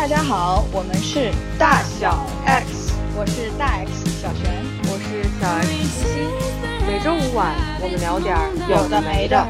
[0.00, 4.50] 大家好，我们是大小 X，我是大 X 小璇，
[4.84, 6.86] 我是小 X 西西。
[6.86, 8.34] 每周五晚，我们聊点
[8.66, 9.46] 有的没的。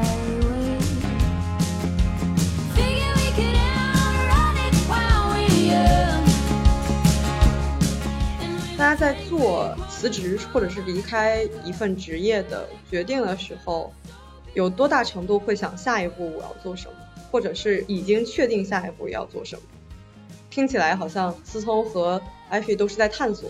[8.77, 13.93] 大家在做辞职或者是离开一份职业的决定的时候，
[14.53, 16.93] 有多大程度会想下一步我要做什么，
[17.31, 19.61] 或者是已经确定下一步要做什么？
[20.51, 23.49] 听起来好像思聪和艾菲都是在探索。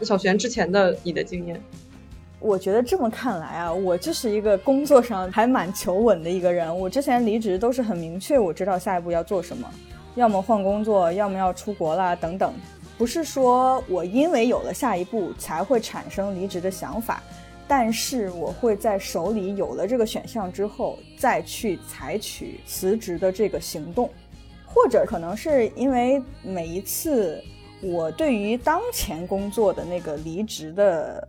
[0.00, 1.60] 小璇之前的你的经验，
[2.40, 6.74] 我觉得这么看来啊，我就是一个工作上还蛮求稳的一个人。
[6.76, 9.68] 我之前离职都是很明确，我知道下一步要做什么，
[10.14, 12.54] 要么换工作，要么要出国啦等等。
[12.96, 17.22] 不是说我因为有了下一步才会产生离职的想法，
[17.66, 24.08] 但是我会在手里有了这个选项之后，再去采取辞职的这个行动。
[24.72, 27.42] 或者可能是因为每一次
[27.82, 31.26] 我对于当前工作的那个离职的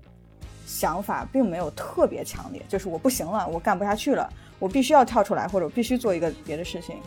[0.66, 6.98] 想法并没有特别强烈，就是我不行了，我干不下去了，我必须要跳出来，或者我必须做一个别的事情。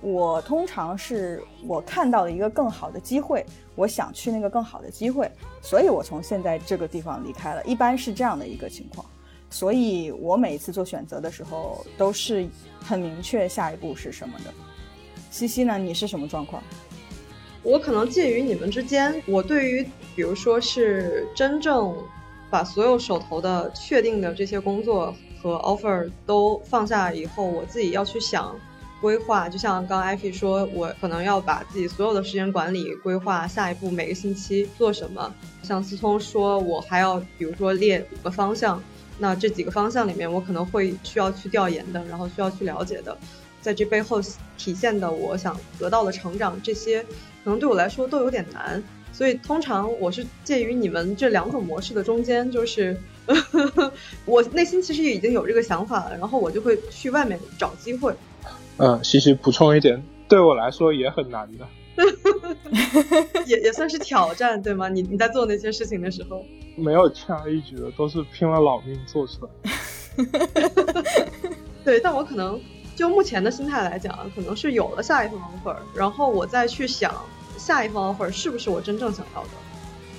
[0.00, 3.46] 我通常是我看到了一个更好的机会，
[3.76, 9.06] 我想去那个更好的机会，所以我从现在这个地方离开了，一般是这样的一个情况。
[9.48, 12.48] 所以我每一次做选择的时候都是
[12.80, 14.52] 很明确下一步是什么的。
[15.32, 15.78] 西西呢？
[15.78, 16.62] 你是什么状况？
[17.62, 19.20] 我可能介于你们之间。
[19.26, 19.82] 我对于，
[20.14, 21.96] 比如说是真正
[22.50, 28.54] 把所有手头的确定的这些工作和 offer 都放下以后，我自己要去想
[29.00, 29.48] 规划。
[29.48, 35.34] 就像刚艾菲说，我可能要把自己所有的时间管理规划下一步每个星期做什么。
[35.62, 38.82] 像思聪说，我还要比如说列五个方向，
[39.18, 43.16] 那这几个方向里面，我可能会需要去调研的，然后需要去了解的。
[43.62, 44.20] 在这背后
[44.58, 47.00] 体现的，我想得到的成长，这些
[47.44, 48.82] 可能对我来说都有点难，
[49.12, 53.00] 所以通常我是介于你们这两种模式的中间，就是
[54.26, 58.12] 我内心其实已经有这个想法了，然后我就会去外面找机会。
[58.78, 61.66] 嗯，西西补充一点，对我来说也很难的，
[63.46, 64.88] 也也算是挑战，对吗？
[64.88, 69.50] 你你在做那些事情的时候，没有轻而易举的，都是拼了老命做出来。
[71.84, 72.60] 对，但我可能。
[72.94, 77.14] 就目前的心态来讲，可能是有了下一份 offer，然后我再去想
[77.56, 79.50] 下一份 offer 是不是我真正想要的。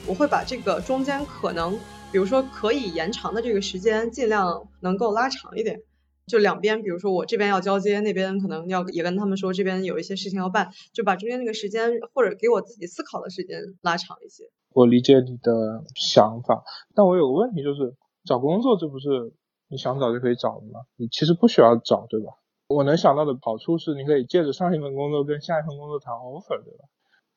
[0.07, 1.77] 我会把这个中间可能，
[2.11, 5.81] 比如说可以延长的这个时间，尽量能够拉长一点。
[6.25, 14.45] 就两边，比如说我这边要交接，那边可能要也跟他们说这边有一些事情要办，就把中间那个时间或者给我自己思考的时间拉长一些。
[14.69, 16.63] 我理解你的想法，
[16.95, 19.33] 但我有个问题就是，找工作这不是
[19.67, 20.81] 你想找就可以找的吗？
[20.95, 22.31] 你其实不需要找，对吧？
[22.73, 26.85] 我能想到的好处是，你可以借着上一份工作跟下一份工作谈 offer，对吧？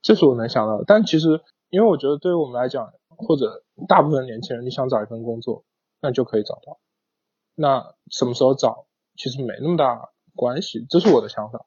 [0.02, 0.84] 这是我能想到的。
[0.86, 5.64] 但其实，因为我觉得对于我们来讲，或者大部分年轻人，你想找一份工作，
[6.00, 6.78] 那就可以找到。
[7.54, 8.86] 那什么时候找，
[9.16, 10.86] 其实没那么大关系。
[10.88, 11.66] 这是我的想法，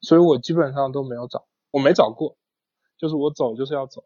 [0.00, 2.36] 所以我基本上都没有找，我没找过，
[2.98, 4.04] 就是我走就是要走。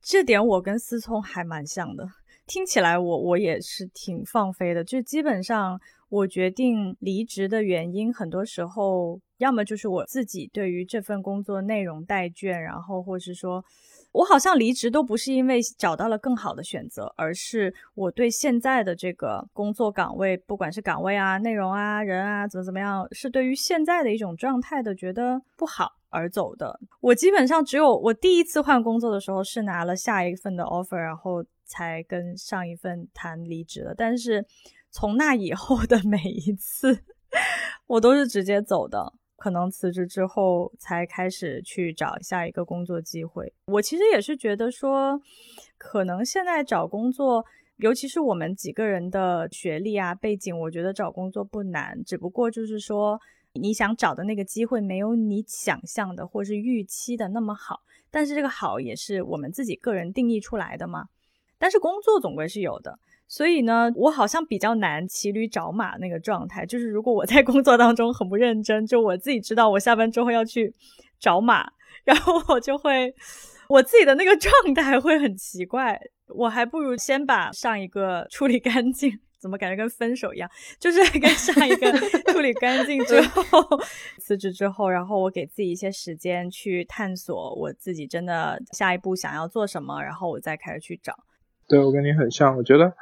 [0.00, 2.06] 这点我跟思聪还蛮像的。
[2.46, 5.80] 听起来我我也是挺放飞的，就基本上。
[6.12, 13.64] 我决定离职的原因，很多时候要么就是我自己对于这份工作内容带倦，然后或是说，
[14.12, 26.78] 我好像离职都不是因为找到了更好的选择，而是我对现在的这个工作岗位，不管是岗位啊、内容啊、人啊，怎么怎么样，是对于现在的一种状态的觉得不好而走的。
[27.00, 34.44] 我基本上只有我第一次换工作的时候是拿了下一份的 offer，然后才跟上一份谈离职的，但是。
[34.92, 37.02] 从那以后的每一次，
[37.86, 39.14] 我都是直接走的。
[39.36, 43.52] 可能辞职之后才开始去找下一个工作机会。
[43.66, 45.20] 我其实也是觉得说，
[45.76, 47.44] 可能现在找工作，
[47.78, 52.00] 尤其是我们几个人的学历啊、背景，我觉得找工作不难。
[52.04, 53.18] 只不过就是说，
[53.54, 57.80] 你想找的那个机会没有你想象的或是预期的那么好。
[58.12, 61.06] 但是这个好也是我们自己个人定义出来的嘛。
[61.58, 62.96] 但是工作总归是有的。
[63.32, 66.66] 所以呢，我好像比较难骑驴找马那个状态。
[66.66, 70.74] 就是如果我在工作当中很不认真，就我自己知道我下班之后要去
[71.18, 71.66] 找马，
[72.04, 73.14] 然后我就会
[73.70, 75.98] 我自己的那个 状态会很奇怪。
[76.28, 80.50] 我还不如先把上一个处理干净，怎么感觉跟分手一样？
[80.78, 81.90] 就是 跟上一个
[82.30, 83.62] 处理干净之后
[84.18, 91.16] 辞职之后，然后我给自己一些时间去探索我自己真的下一步想要做什么，然后我再开始去找。
[91.66, 92.92] 对我跟你很像，我觉得。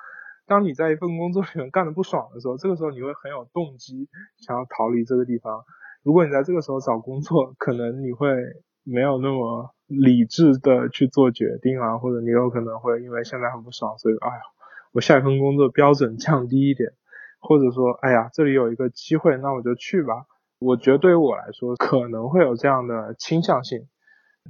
[0.51, 5.63] 当你在一份工作里面干的不爽的时候，这个时候你会很有动机想要逃离这个地方。
[6.03, 8.35] 如果你在这个时候找工作，可能你会
[8.83, 14.43] 没有那么理智的去做决定啊，或者你有可能会因为现在很不爽，所以哎呀，
[14.91, 16.91] 我下一份工作标准降低一点，
[17.39, 20.27] 或者说哎呀这里有一个机会，那我就去吧。
[20.59, 23.87] 我觉得对于我来说可能会有这样的倾向性，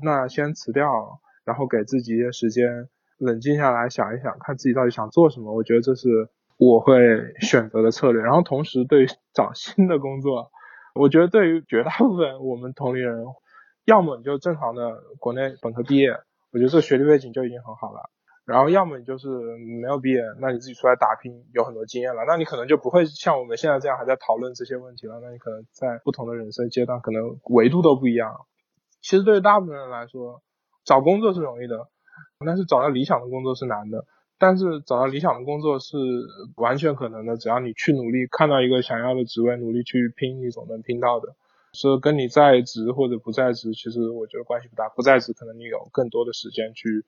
[0.02, 2.88] 那先辞掉，然后给自己一些时间
[3.20, 5.54] 冷静下来想一想，看自己到底想做什么。
[5.54, 6.08] 我觉得这是
[6.58, 6.94] 我会
[7.40, 8.20] 选择的策略。
[8.20, 10.50] 然后同时对找新的工作，
[10.94, 13.24] 我觉得对于绝大部分我们同龄人。
[13.86, 16.10] 要么你就正常的国内本科毕业，
[16.52, 18.10] 我觉得这学历背景就已经很好了。
[18.44, 25.18] 然后要么你就是没有毕业，那你自己出来打拼，有很多经验了，那你可能就不会像我们现在这样还在讨论这些问题了。
[25.20, 28.46] 那你可能在不同的人生阶段，可能维度都不一样。
[29.00, 30.42] 其实对于大部分人来说，
[30.84, 31.88] 找工作是容易的，
[32.44, 34.04] 但是找到理想的工作是难的。
[34.38, 35.98] 但是找到理想的工作是
[36.56, 41.36] 完全可能的，只要你去努力，看到一个想要的职位，努力去拼，你总能拼到的。
[41.74, 44.88] 所以跟你在职或者不在职，其实我觉得关系不大。
[44.88, 47.04] 不在职可能你有更多的时间去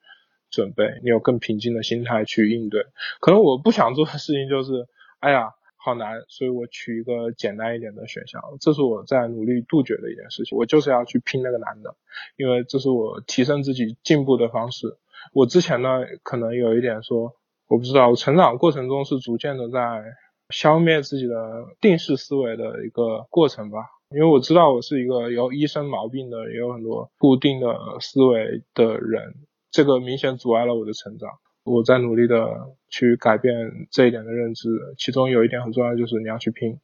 [0.51, 2.85] 准备，你有更平静的心态去应对。
[3.19, 4.87] 可能我不想做的事情就是，
[5.19, 8.39] 哎呀，好难，所以我取一个简单一点的选项。
[8.61, 10.55] 这是我在努力杜绝的一件事情。
[10.55, 11.95] 我就是要去拼那个难的，
[12.37, 14.99] 因为这是我提升自己进步的方式。
[15.31, 17.33] 我之前呢，可能有一点说，
[17.67, 20.03] 我不知道，我成长过程中是逐渐的在
[20.49, 21.35] 消灭自己的
[21.79, 23.79] 定式思维的一个过程吧。
[24.09, 29.33] 因为我知道我是一个有医生毛病的，也有很多固定的思维的人，
[29.71, 31.29] 这个明显阻碍了我的成长。
[31.63, 36.77] 我在努力的去改变这一点的认知，其中有一点很重要，就是你要去拼。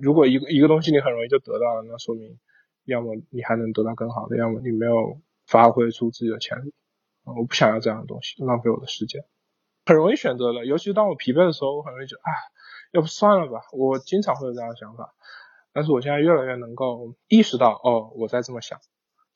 [0.00, 2.38] 如果一个一个东西你很容易就得到了，那说明
[2.86, 6.72] 要么你还能得到更好的，要么你没有发挥出自己的潜力。
[7.24, 9.24] 我不想要这样的东西，浪费我的时间。
[9.84, 12.30] 很容易选择的，尤其当我疲惫的时候，我很容易觉得，啊，
[12.92, 13.60] 要不算了吧。
[13.72, 15.14] 我经常会有这样的想法。
[15.72, 18.78] 但是我现在越来越能够意识到，哦，我在这么想，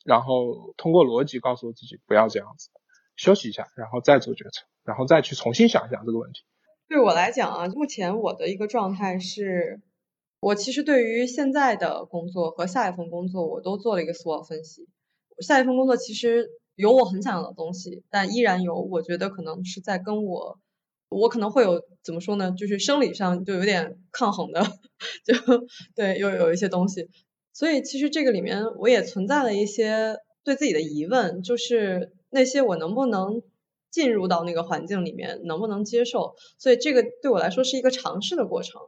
[0.05, 2.69] 然后通过逻辑告诉我自己不要这样子，
[3.17, 6.43] 休息一下，然后再做决策，然后再去重新想一想这个问题。
[6.89, 9.81] 对我来讲啊，目前我的一个状态是，
[10.39, 14.87] 我其实对于现在的工作和下一份工作，我都做了一个 SWOT 分析。
[15.41, 20.61] 下一份工作其实有我很想要的东西，但依然有我觉得可能是在跟我。
[21.08, 22.50] 我可能会有怎么说呢？
[22.58, 24.61] 就是生理上就有点抗衡的，
[25.25, 25.34] 就
[25.94, 27.08] 对，又有一些东西。
[27.52, 33.40] 所以其实这个里面我也存在了一些对自己的疑问，就是那些我能不能
[33.88, 36.34] 进入到那个环境里面，能不能接受？
[36.58, 38.81] 所以这个对我来说是一个尝试的过程。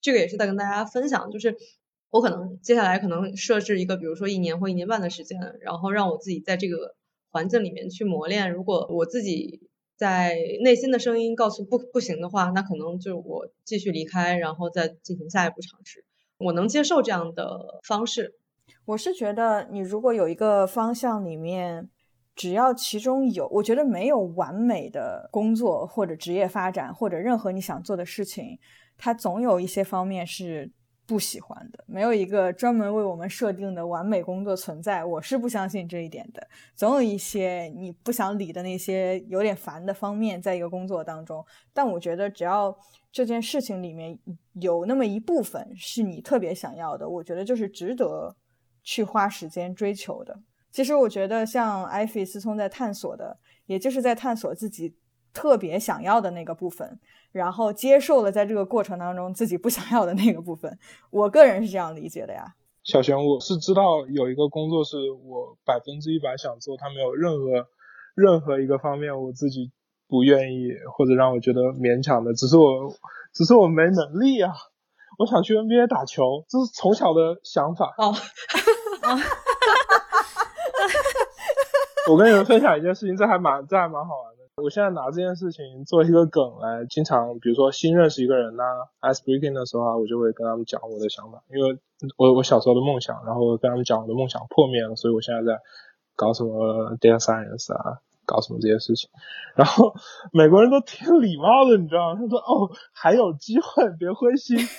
[0.00, 1.56] 这个也是在跟大家分享，就是
[2.10, 6.94] 我可能接下来可能设置一个，比如说一年或一年半的时间，然后让我自己在这个
[7.34, 8.50] 环境里面去磨练。
[8.50, 9.68] 如果我自己。
[9.96, 10.34] 在
[10.64, 16.04] 内心的声音告诉不不行的话，那可能就我继续离开，然后再进行下一步尝试。
[16.38, 18.34] 我能接受这样的方式。
[18.86, 21.88] 我是觉得，你如果有一个方向里面，
[22.34, 28.58] 只要其中有，我觉得没有完美的工作或者职业发展或者任何你想做的事情，
[28.98, 30.72] 它总有一些方面是。
[31.06, 36.46] 不喜欢的，没有一个专门为我们设定的完美工作存在，我是不相信这一点的。
[36.74, 41.44] 总有一些你不想理的那些有点烦的方面，在一个工作当中。
[41.72, 42.76] 但我觉得，只要
[43.12, 44.18] 这件事情里面
[44.54, 48.34] 有那么一部分是你特别想要的，我觉得就是值得
[48.82, 50.38] 去花时间追求的。
[50.70, 54.96] 其实，我觉得像艾菲思聪在探索的，也就是在探索自己。
[55.34, 56.96] 特别想要的那个部分，
[57.34, 60.78] 然后接受了在这个过程当中自己不想要的那个部分，
[61.10, 62.54] 我个人是这样理解的呀。
[62.84, 67.66] 小玄，我是知道有一个工作是我百分之一百想做，他没有任何
[68.14, 69.72] 任何一个方面我自己
[70.06, 72.94] 不愿意或者让我觉得勉强的，只是我
[73.32, 74.52] 只是我没能力啊。
[75.18, 77.92] 我想去 NBA 打球，这是从小的想法。
[77.98, 78.14] 哦，
[82.08, 84.34] 我跟你们分享一件事情，这还蛮这还蛮好玩。
[84.62, 88.62] 我现在拿这件事情做一个梗来，经常比如说新认识一个人呐
[89.00, 91.76] ，ice breaking 的时候啊，我就会跟他们讲我的想法，因为
[92.16, 95.58] 我我小时候的梦想，然后跟他们讲我的梦想破灭了，所以我现在在
[96.14, 99.10] 搞什么 data science 啊，搞什么这些事情，
[99.56, 99.92] 然后
[100.32, 102.20] 美国人都挺礼貌的，你知道吗？
[102.22, 104.56] 他说哦还有机会，别灰心。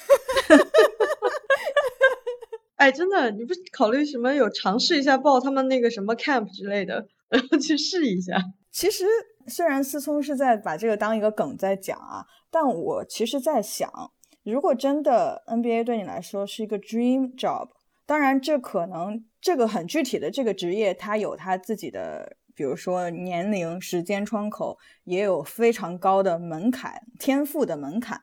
[2.78, 8.38] 哎，真的，你不考虑什么有尝试一下报他们那个什么 camp 之类的，然后去试一下？
[8.72, 9.04] 其实。
[9.48, 14.12] 虽然思聪是在把这个当一个梗在讲啊，但我其实在想，
[14.44, 17.70] 如果真的 NBA 对你来说是一个 dream job，
[18.06, 28.22] 当然这可能这个很具体的这个职业，它有它自己的，比如说年龄、时间窗口，也有非常高的门槛、天赋的门槛，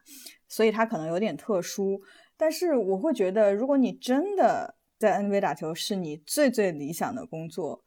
[0.49, 2.01] 所以它可能有点特殊。
[2.37, 7.85] 但是我会觉得，如果你真的在 NBA 打球是你最最理想的工作，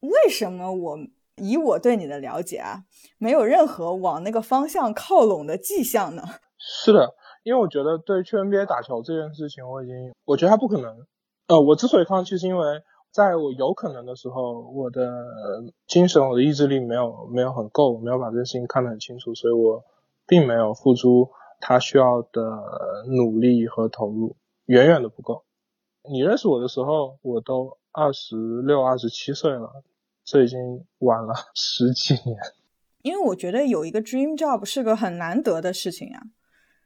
[0.00, 0.98] 为什么我
[1.36, 2.84] 以我对你的了解啊，
[3.18, 6.22] 没有任何往那个方向靠拢的迹象呢？
[6.58, 11.06] 是的，因为我觉得对去 NBA 打球这件事情，我已经我觉得它不可能。
[11.48, 15.10] 呃，我之所以放弃，是因为在我有可能的时候，我的
[15.86, 19.82] 精神、我的意志力没有没有很够，没有把这件事情看得很清楚，所以我
[20.26, 22.40] 并没有付出他需要的
[23.08, 24.36] 努力和投入，
[24.66, 25.44] 远远的不够。
[26.10, 29.82] 你认识我的时候，我都二十六、二十七岁了，
[30.24, 30.58] 这已经
[30.98, 32.36] 晚了 十几年。
[33.02, 36.22] 因为我觉得有一个 dream job 是个很难得的事情啊。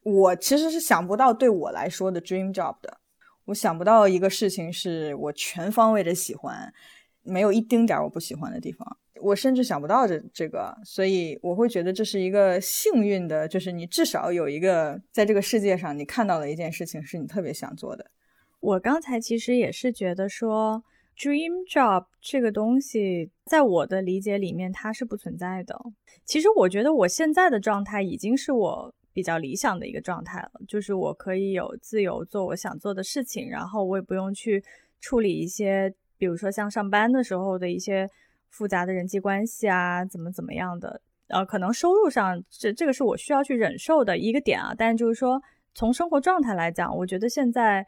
[0.02, 2.98] 我其实是想不到对我来说的 dream job 的。
[3.46, 6.72] 我想不到一个事情是我全方位的喜欢，
[7.22, 8.96] 没有一丁点儿我不喜欢的地方。
[9.20, 18.10] 我甚至想不到这这个，所以我会觉得这是一个幸运的，就是你至少有一个在这个世界上你看到了一件事情是你特别想做的。
[18.60, 20.84] 我刚才其实也是觉得说
[21.16, 25.76] ，dream job 这个东西，在我的理解里面它是不存在的。
[26.24, 28.94] 其实我觉得我现在的状态已经是我。
[29.16, 34.62] 比较理想的一个状态了，就是我可以有自由做我想做的事情，然后我也不用去
[35.00, 38.06] 处理一些，比如说像上班的时候的一些
[38.50, 44.74] 复杂的人际关系啊，怎么怎么样的，呃，可能收入上这这个是我需要去忍受的一个点啊。
[44.76, 45.42] 但就是说，
[45.74, 47.86] 从生活状态来讲，我觉得现在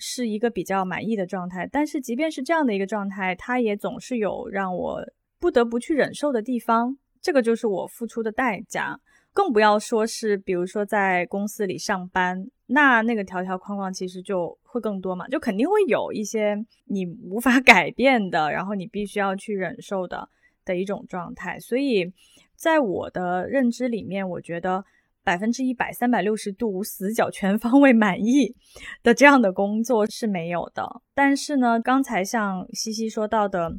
[0.00, 1.68] 是一个比较满意的状态。
[1.70, 5.00] 但是即便是这样的一个状态，它也总是有让我
[5.38, 8.98] 不得不去忍受的地方，这个就是我付出的代价。
[9.32, 20.28] 更不要说是，比如说在公司里上班，那那个条条框框其实就会更多嘛，就肯定会有一些你无法 改变的，然后你必须要去忍受的
[20.64, 21.60] 的一种状态。
[21.60, 22.12] 所以，
[22.56, 24.84] 在我的认知里面，我觉得
[25.24, 28.54] 百分之一百、三百六十度死角、全方位满意
[29.02, 31.02] 的这样的工作是没有的。
[31.14, 33.72] 但是呢，刚才像西西说到的，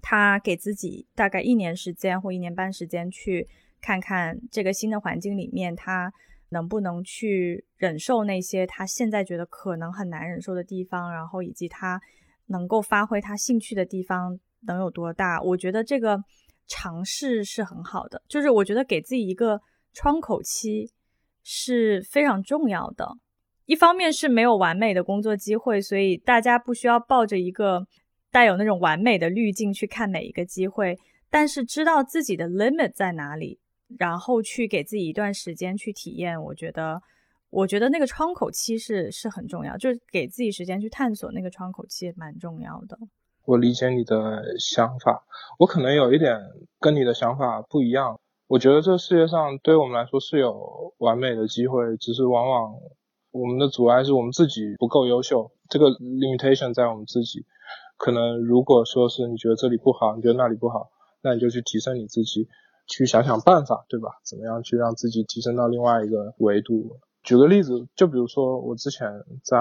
[0.00, 3.48] 他给自己大概一年时间或一年半时间去。
[3.84, 6.12] 看看这个新的环境里面，他
[6.50, 12.00] 能不能去忍受那些他现在觉得可能很难忍受的地方，然后以及他
[12.46, 15.42] 能够发挥他兴趣的地方能有多大？
[15.42, 16.22] 我觉得这个
[16.68, 19.60] 尝试是很好的，就是我觉得给自己一个
[19.92, 20.90] 窗口期
[21.42, 23.08] 是非常重要的。
[23.66, 27.86] 一方面是没有完美的工作机会，所以大家不需要抱着一个
[28.30, 30.98] 带有那种完美的滤镜去看每一个机会，
[31.30, 33.58] 但是知道自己的 limit 在哪里。
[33.98, 36.98] 然后去给自己一段时间去体验，我觉得，
[37.50, 42.98] 我觉得那个窗口期是是很重要，就是给自己时间去探索那个窗口期蛮重要的。
[43.44, 45.22] 我理解你的想法，
[45.58, 46.34] 我可能有一点
[46.80, 48.18] 跟你的想法不一样。
[48.52, 52.74] 我觉得这世界上对我们来说是有完美的机会，只是往往
[53.30, 57.46] 我们的阻碍是我们自己不够优秀，这个 limitation 在我们自己。
[57.96, 60.90] 可能如果说是你觉得这里不好，你觉得那里不好，
[61.22, 62.46] 那你就去提升你自己。
[62.86, 64.20] 去想想办法，对吧？
[64.22, 66.98] 怎么样去让自己提升到另外一个维度？
[67.22, 69.08] 举个例子，就比如说我之前
[69.42, 69.56] 在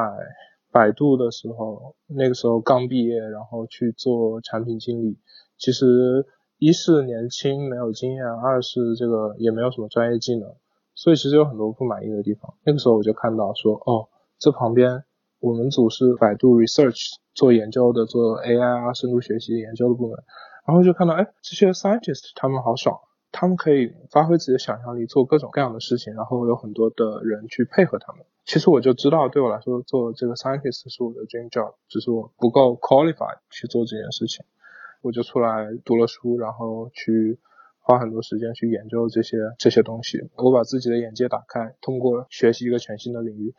[0.69, 5.17] 百度的时候，那个时候刚毕业，然后去做产品经理。
[5.57, 6.25] 其实
[6.61, 10.53] 一是年轻没有经验，二是这个也没有什么专业技能，
[10.93, 12.53] 所以其实有很多不满意的地方。
[12.63, 15.03] 那个时候我就看到说，哦，这旁边
[15.39, 20.19] 我们组是百度 Research 做研究的，做 AI 啊深度学习研究的部门，
[20.67, 22.95] 然后就看到，哎，这些 scientist 他们好爽。
[23.31, 28.23] 他们可以发挥自己的想象力，做各种各样的事情，然后有很多的人去配合他们。
[28.45, 34.45] 其实我就知道，对我来说，做这个 scientist 是我的 dream job，只是我不够 qualified 去做这件事情。
[35.01, 37.39] 我就出来读了书，然后去
[37.79, 40.19] 花很多时间去研究这些这些东西。
[40.35, 43.53] 我把自己的眼界打开，通过学习一个全新的领域。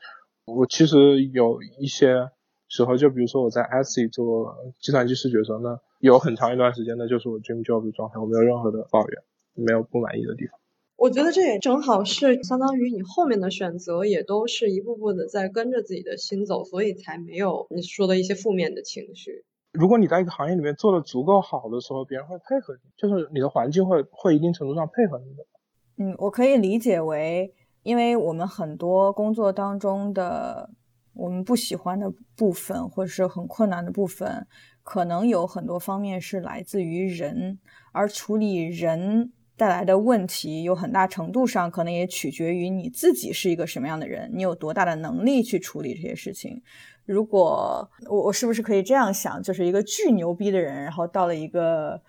[0.45, 2.31] 我其实有一些
[2.69, 9.23] 时候，就比如说我在 SC 做计算机视觉时候呢，有很长一段时间呢，就是我 dream job 的状态，我没有任何的抱怨。
[9.55, 10.59] 没有不满意的地方，
[10.97, 19.45] 我觉得这也正好是相当于你后面的选择也都是一步步的在跟着自己的心走，所以才没有你说的一些负面的情绪。
[19.73, 25.47] 如果你在一个行业里面做的足够好的时候，别人会配合你，就是你的环境会会一定程度上配合你的。
[25.97, 30.71] 嗯，我可以理解为，因为我们很多工作当中的
[31.15, 34.47] 我们不喜欢的部分，或者是很困难的部分，
[34.83, 37.59] 可能有很多方面是来自于人，
[37.93, 39.33] 而处理人。
[39.55, 46.61] 带来的问题有很大程度上可能也取决于你自己是一个什么样的人，你有多大的能力去处理这些事情。
[47.13, 52.01] 如果我我是不是可以这样想，就是一个巨牛逼的人，然后到了一个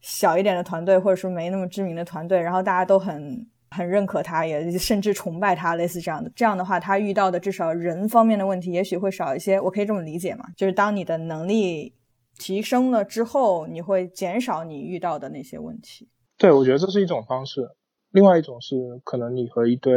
[0.00, 6.30] 小一点的团队，或者说没那么知名的团队，然后大家都很很认可他，也甚至崇拜他，类似这样的。
[6.34, 9.60] 这样的话，他遇到的至少人方面的问题也许会少一些。
[9.60, 10.44] 我可以这么理解吗？
[10.56, 11.94] 就是当你的能力
[12.38, 16.08] 提升了之后，你会减少你遇到的那些问题。
[16.38, 17.68] 对，我觉得这是一种方式。
[18.12, 19.92] 另外一种是，可能你和一堆，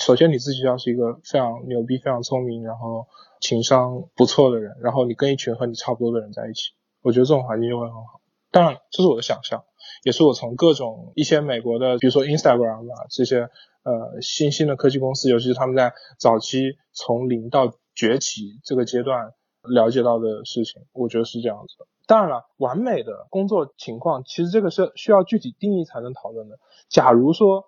[0.00, 3.06] 首先你自己要是一个非常牛逼、非常聪明，然后
[3.44, 6.70] 情商不错的人，然后你跟一群和你差不多的人在一起，
[7.02, 8.22] 我觉得这种环境就会很好。
[8.50, 9.64] 当然，这是我的想象，
[10.02, 13.50] 也是我从各种一些美国的，比如说 Instagram 啊这些
[13.82, 21.86] 呃新兴的科技公司，尤其是他们在早期从零到崛起这个阶段了解到的事情，我觉得是这样子的。
[22.06, 26.58] 当然了，完美的工作情况，其实这个是需要具体定义才能讨论的。
[26.88, 27.64] 假如说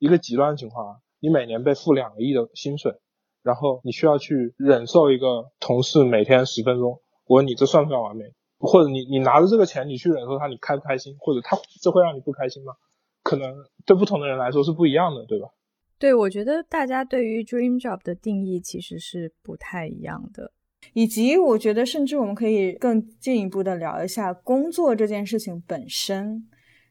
[0.00, 2.94] 一个极端情况啊，你每年被付两个亿的薪水，
[3.42, 8.24] 然后你需要去忍受一个同事每天十分钟，我问你，这算不算完美？
[8.58, 11.16] 或者你你拿着这个钱，你去忍受他，你开不开心？
[11.18, 12.74] 或者他这会让你不开心吗？
[13.22, 13.54] 可能
[13.86, 15.48] 对不同的人来说是不一样的，对吧？
[15.98, 20.52] 对，我觉得大家对于 dream job 的定义其实是不太一样的。
[20.94, 26.48] 以及我觉得，甚至我们可以更进一步的聊一下工作这件事情本身，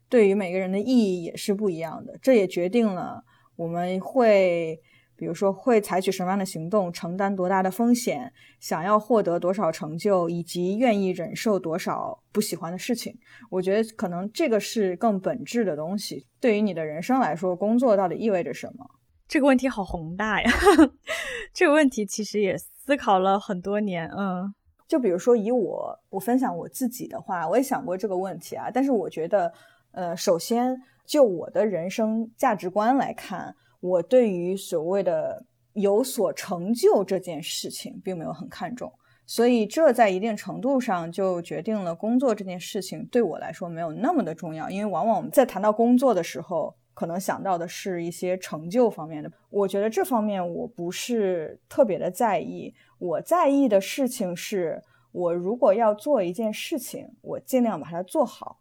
[0.08, 2.18] 对于每个人的意义也是不一样的。
[2.22, 3.24] 这也决定了
[3.56, 4.80] 我们会，
[5.20, 13.14] 比如说会采取什么样的行动，承担多大的风险，想要获得多少成就，以及愿意忍受多少不喜欢的事情。
[13.52, 16.26] 我觉得可能这个是更本质的东西。
[16.40, 18.86] 对于你的人生来说，工作到底意味着什么？
[19.28, 20.50] 这个问题好宏大呀！
[21.54, 24.10] 这个问题其实也思考了很多年。
[24.18, 24.52] 嗯，
[24.88, 28.72] 就比如说以我我分享我自己的话，我也想过这个问题啊。
[28.74, 29.54] 但是我觉得，
[29.92, 38.92] 呃，首先就我的人生价值观来看，我对于所谓的有所成就这件事情并没有很看重，
[39.26, 44.70] 所以这在一定程度上就决定了工作这件事情对我来说没有那么的重要。
[44.70, 52.74] 因为往往我们在谈到工作的时候，可能想到的是一些成就方面的，我觉得这方面我不是特别的在意。
[52.98, 54.84] 我在意的事情是，
[55.14, 58.60] 我如果要做一件事情，我尽量把它做好，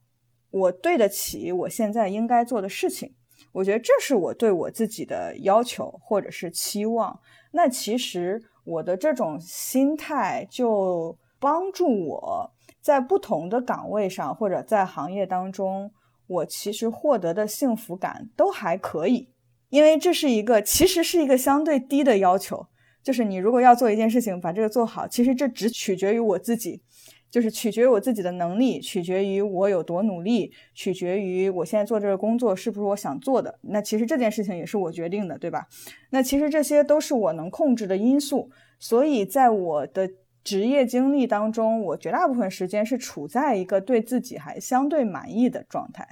[0.50, 3.12] 我对得起我现在应该做的事情。
[3.53, 7.18] 我觉得这是我对我自己的要求或者是期望。
[7.53, 15.90] 那其实我的这种心态就帮助我在不同的岗位上或者在行业当中。
[16.31, 19.31] 我其实获得的幸福感都还可以，
[19.70, 22.66] 因为这是一个其实是一个相对低的要求，
[23.03, 26.83] 就是你如果要做一件事情，把这个做好，其实这只取决于我自己，
[27.30, 33.58] 就是取决于我自己的能力，取决于我有多努力，取决于我现在做这个工作是不是我想做的。
[33.62, 35.66] 那其实这件事情也是我决定的，对吧？
[36.10, 40.10] 那其实这些都是我能控制的因素，所以在我的。
[40.44, 46.08] 职业经历当中，我绝大部分时间是处在一个对自己还相对满意的状态，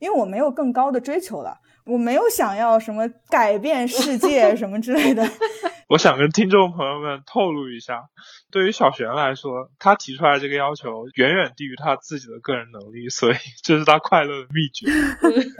[0.00, 5.24] 因为我没有更高的追求了，我没有想要什么改变世界 什么之类的。
[5.88, 8.08] 我想跟听众朋友们透露一下，
[8.50, 14.90] 对于小璇来说，他提出来这个要求远远低于他自己的个人能力，所以这是他快乐的秘诀。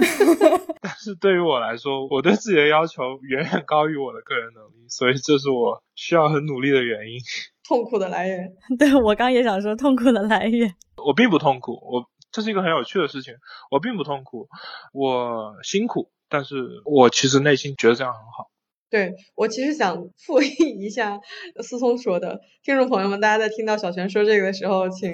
[0.82, 7.20] 但是对于我来说，我对自己的要求远远高于我的个人能力，所以这是我需要很努力的原因。
[7.68, 10.74] 痛苦的来源，对我刚也想说痛苦的来源。
[10.96, 13.34] 我并不痛苦，我这是一个很有趣的事情。
[13.70, 14.48] 我并不痛苦，
[14.92, 18.50] 我辛苦，但是我其实内心觉得这样很好。
[18.88, 21.18] 对我其实想复议一下
[21.62, 25.12] 思聪说的，听众朋友们，大家在听到小泉说这个的时候，请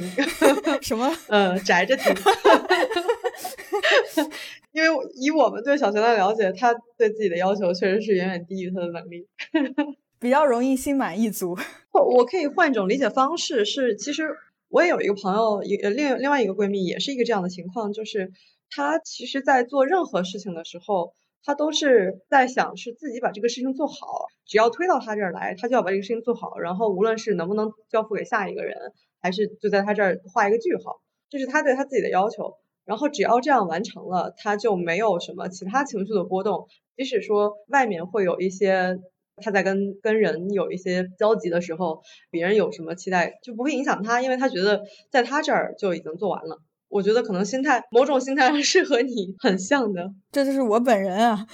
[0.83, 2.15] 什么 呃宅着听，
[4.73, 9.27] 因为以我们对小泉的了解，他对自己的要求确实是远远低于他的能力。
[10.21, 11.57] 比较容易心满意足。
[11.93, 14.29] 我我可以换一种理解方式，是其实
[14.69, 18.31] 我也有一个朋友，一另另外一个闺蜜，也是一个这样的情况，就是
[18.75, 21.13] 他其实，在做任何事情的时候，
[21.45, 28.77] 他都是在想是自己把这个事情做好，只要推到他这儿来，他就要把这个事情做好，然后无论是能不能交付给下一个人，
[29.21, 32.55] 还是就在他这儿画一个句号，这是他对他自己的要求。
[32.85, 38.99] 然后只要这样完成了，他就没有什么其他情绪的波动，即使说外面会有一些。
[39.37, 46.59] 他在跟跟人有一些交集的时候，别人有什么期待就不会影响他，因为他觉得在他这儿就已经做完了。
[46.93, 51.47] 我觉得可能心态某种心态是和你很像的，这就是我本人啊。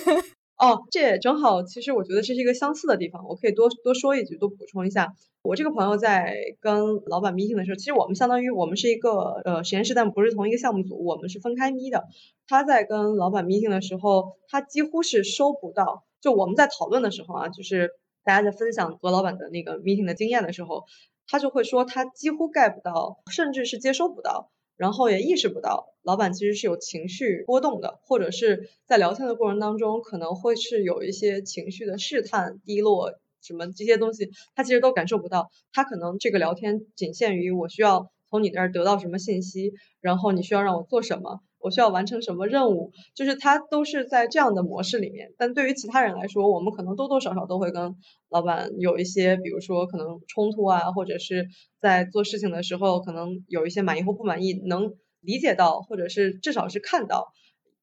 [0.60, 3.24] 哦，这也正好，其实我觉得这是一个相似的地方。
[3.26, 5.14] 我可以多多说一句，多补充一下。
[5.42, 12.04] 我这个朋友在跟老板 meeting 的时候，其实我们相当于我们是一个呃实验室，但不是同一个项目组，我们是分开 meet 的。
[12.46, 16.04] 他在跟老板 meeting 的时候，他几乎是收不到。
[16.20, 17.90] 就我们在讨论的时候啊，就是
[18.24, 20.84] 大家在分享和老板的那个 meeting 的经验的时候，
[21.26, 24.50] 他就会说他几乎 get 不到，甚至是接收不到，
[24.82, 38.10] 然后也意识不到老板其实是有情绪波动的，或者是在聊天的过程当中可能会是有一些情绪的试探、低落什么这些东西，他其实都感受不到，他可能这个聊天仅限于我需要。
[38.28, 45.32] 从你那儿得到什么信息，然后你需要让我做什么，我需要完成什么任务，就是他都是在这样的模式里面。
[45.38, 47.94] 但对于其他人来说，我们可能多多少少都会跟
[48.28, 51.46] 老板有一些，比如说可能冲突啊，或者是
[51.80, 57.32] 在做事情的时候可能有一些满意或不满意，能理解到，或者是至少是看到。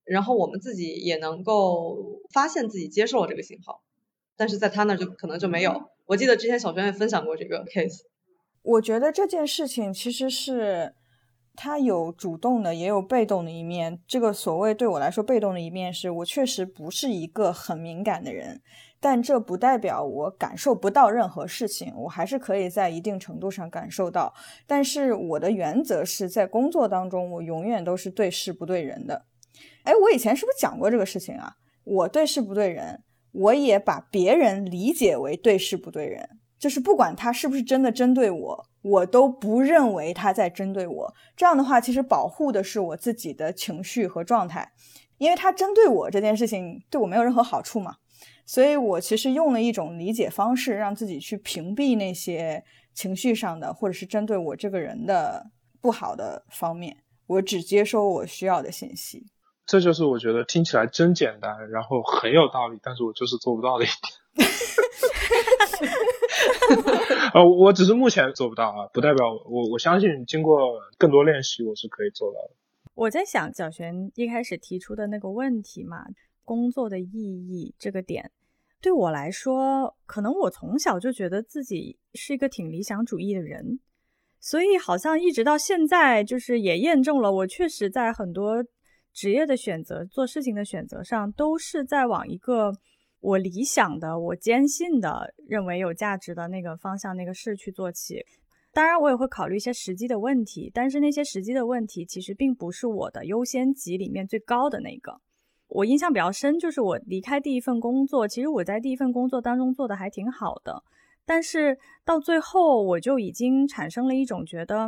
[0.03, 3.81] 然后我们自己也能够发现自己接受了这个信号，
[4.35, 5.83] 但是在他那就可能就没有。
[6.07, 7.99] 我记得之前小娟也分享过这个 case。
[8.63, 10.95] 我觉得这件事情其实是
[11.61, 13.99] 他有主动的，也有被动的一面。
[14.07, 18.61] 这个所谓对我来说被动的一面，是我确实不是一个很敏感的人，
[18.97, 24.33] 但这不代表我感受不到任何事情，我还是可以在一定程度上感受到。
[24.65, 29.25] 但是我的原则是在工作当中，我永远都是对事不对人的。
[29.83, 31.57] 哎，我以前是不是讲过这个事情啊？
[31.83, 41.13] 我对事不对人，我也把别人理解为对事不对人，就是不管他是不是真的针对我，我都不认为他在针对我。
[41.35, 44.71] 这样的话，其实保护的是我自己的情绪和状态，
[45.17, 47.95] 因为他针对我这件事情对我没有任何好处嘛。
[48.45, 52.63] 所以我其实用了一种理解方式，让自己去屏蔽那些
[52.95, 59.27] 情绪上的或者是针对我这个人的不好的方面，我只接收我需要的信息。
[59.67, 64.49] 这就是我觉得听起来真简单，然后很有道理，但是我就是做不到的一点。
[67.33, 70.57] 呃，我只是目前做不到啊，不代表我我相信经过
[70.97, 72.51] 更多练习，我是可以做到的。
[72.95, 76.05] 我在想小璇一开始提出的那个问题嘛，
[76.43, 78.31] 工作的意义这个点，
[78.81, 83.79] 对我来说，可能我从小就觉得自己是一个挺理想主义的人，
[84.39, 88.63] 所以好像一直到现在，就是也验证了我确实在很多。
[89.11, 92.71] 职业的选择、做事情的选择上，都是在往一个
[93.19, 98.25] 我理想的、我坚信的、认为有价值的那个方向、那个事去做起。
[98.71, 105.19] 当然，我也会考虑一些实际的问题，但是那些实际的问题其实并不是我的优先级里面最高的那个。
[105.67, 110.83] 我印象比较深，就是我离开第一份工作，其实我在第一份工作当中做的还挺好的，
[111.25, 114.87] 但是到最后我就已经产生了一种觉得。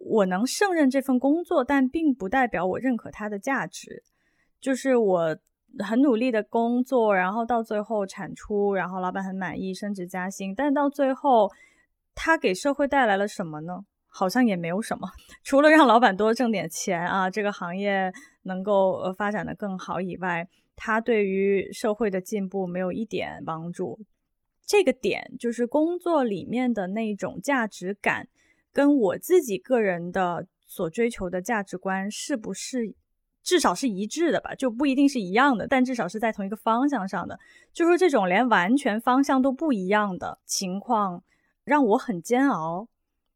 [0.00, 4.04] 我能胜任这份工作，但并不代表我认可它的价值。
[4.60, 5.36] 就是我
[5.84, 10.54] 很努力的工作，然后到最后产出，然后老板很满意，升职加薪。
[10.54, 11.50] 但到最后，
[12.14, 13.84] 他给社会带来了什么呢？
[14.06, 15.08] 好像也没有什么，
[15.44, 23.98] 除了让老板多挣点钱啊，这个行业能够呃发展的更好以外，他对于社会的进步没有一点帮助。
[24.66, 28.28] 这个点就是工作里面的那种价值感。
[28.70, 32.94] 跟我自己个人的所追求的价值观是不是
[33.42, 34.54] 至少是一致的吧？
[34.54, 37.38] 就不一定是一样的，但至少是在同一个方向上的。
[37.72, 41.22] 就说这种连完全方向都不一样的情况，
[41.64, 42.88] 让我很煎熬。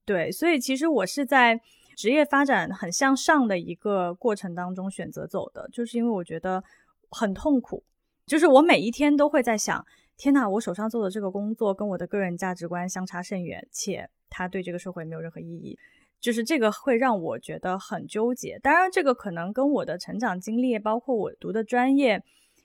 [0.04, 1.60] 对，所以其实我是在
[1.96, 6.62] 职业发展很向上的一个过程当中选择走的，就是因为我觉得
[7.10, 7.84] 很痛苦。
[8.26, 9.84] 就是我每一天都会在想：
[10.16, 14.10] 天哪，我手上做的这个工作跟我的个人价值观相差甚远，且。
[14.34, 15.78] 他对这个社会没有任何意义，
[16.22, 18.56] 就是这个会让我觉得很纠结。
[18.61, 22.22] 当然，这个可能跟我的成长经历，包括我读的专业，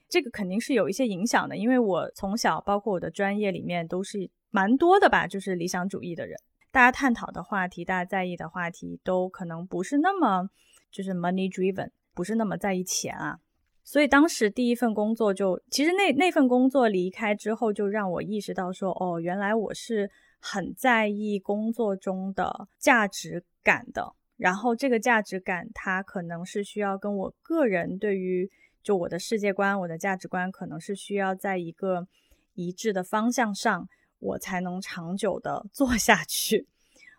[0.07, 1.57] 这个肯定是有一些影响的。
[1.57, 6.37] 因为我从小，包括我的专业里面，都是蛮多的吧，就是理想主义的人。
[6.71, 10.47] 大家探讨的话题，大家在意的话题，都可能不是那么
[10.91, 13.39] 就是 money driven，不是那么在意钱啊。
[13.83, 20.11] 所以当时第一份工作就，其实那那份工作离开之后，就让我意识到说，哦，原来我是。
[20.39, 28.49] 很在意工作中的价值感的，然后这个价值感，它可能是需要跟我个人对于
[28.83, 32.07] 就我的世界观、我的价值观，可能是需要在一个
[32.53, 36.67] 一致的方向上，我才能长久的做下去。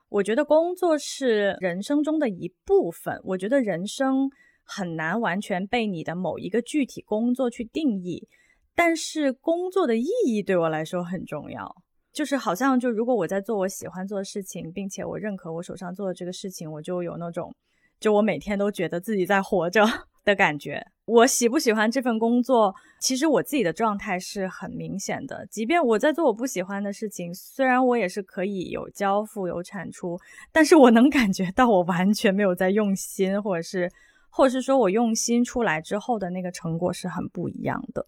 [0.08, 4.30] 我觉得工作是人生中的一部分，我觉得人生
[4.64, 8.26] 很难完全被你的某一个具体工作去定义，
[8.74, 11.76] 但是工作的意义对我来说很重要。
[12.18, 17.54] 就是好像就如果我在做我喜欢做的事情，并且我认可我手上做的这个事情，我就有那种，
[18.00, 19.86] 就我每天都觉得自己在活着
[20.26, 20.84] 的感觉。
[21.06, 25.46] 我喜不喜欢这份工作，其实我自己的状态是很明显的。
[25.46, 30.18] 即便我在做我不喜欢的事情，虽然我也是可以有交付有产出，
[30.50, 33.88] 但是我能感觉到我完全没有在用心，或者是，
[34.28, 38.04] 或者是说我用心出来之后的那个成果是很不一样的。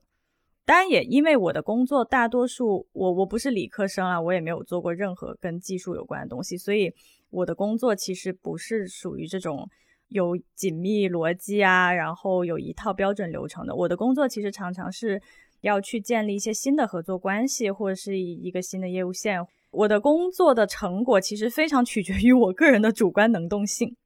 [0.70, 6.94] 当然也因为我的工作大多数我我不是理科生啊，我也没有做过任何跟技术有关的东西，所以
[7.30, 9.68] 我的工作其实不是属于这种
[10.10, 13.74] 有紧密逻辑啊，然后有一套标准流程的。
[13.74, 15.20] 我的工作其实常常是
[15.62, 23.96] 要去建立一些新的合作关系，或者是一个新的业务线，我的工作的成果其实非常取决于我个人的主观能动性。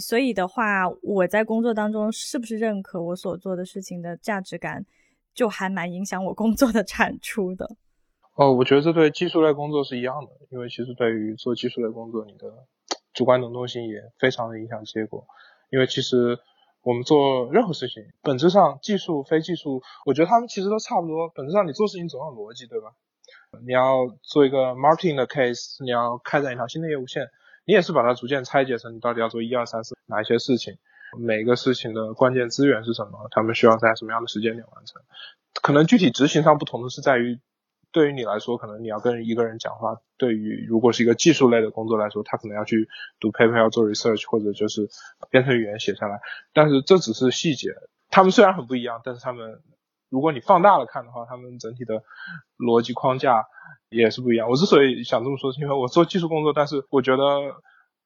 [0.00, 4.84] 所以的话，我在工作当中是不是认可我所做的事情的价值感，
[5.34, 7.76] 就还蛮影响我工作的产出的。
[8.34, 12.66] 哦，我觉得这对技术类工作是一样的，因为其实对于做技术类工作，你的
[13.12, 15.26] 主观能动性也非常的影响结果。
[15.70, 16.38] 因为其实
[16.82, 21.28] 我们做任何事情，本质上技术非技术，我觉得他们其实都差不多。
[21.28, 22.92] 本质上你做事情总有逻辑，对吧？
[23.66, 27.28] 你要做一个 marketing 的 case，你要开展一条新的业务线。
[27.66, 30.78] 你也是把它逐渐拆解成你到底要做一二三四哪一些事情，
[31.18, 35.02] 每个事情的关键资源是什么，他们需要在什么样的时间点完成。
[35.62, 37.38] 可能具体执行上不同的是在于，
[37.92, 44.88] 对于你来说，可能你要跟一个人讲话；对于如果是一个技术类的工作来说，他可能要去读 paper 要做 research，或者就是
[45.30, 46.20] 编程语言写下来。
[46.52, 47.70] 但是这只是细节，
[48.10, 49.60] 他们虽然很不一样，但是他们
[50.08, 52.02] 如果你放大了看的话，他们整体的
[52.58, 53.46] 逻辑框架。
[53.88, 54.48] 也是不一样。
[54.48, 57.22] 我之所以想这么说，是因为我做技术工作，但是我觉得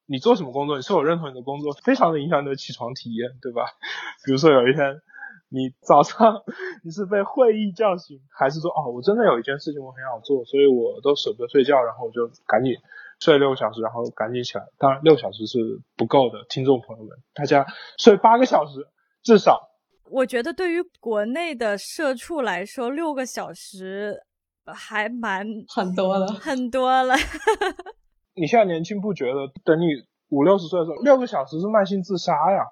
[0.07, 3.65] 你做什么工作，你是否认同你的工作，非常的影响你的起床体验，对吧？
[4.25, 5.01] 比如说有一天
[5.49, 6.43] 你早上
[6.85, 12.75] 你是被会议叫醒，还是说哦，我真的有一件事情我很想做，所以我都舍不得睡觉，然后我就赶紧
[13.21, 14.65] 睡六个小时，然后赶紧起来。
[14.79, 15.59] 当然六小时是
[15.97, 17.67] 不够的，听众朋友们，大家
[17.99, 18.87] 睡八个小时
[19.23, 19.71] 至少。
[20.11, 24.25] 我觉得对于国内的社畜来说，六个小时。
[24.67, 27.15] 还蛮很多了，很多了。
[28.35, 29.51] 你现在年轻不觉得？
[29.65, 29.87] 等你
[30.29, 32.67] 五六十岁的时候，六个小时是慢性自杀呀。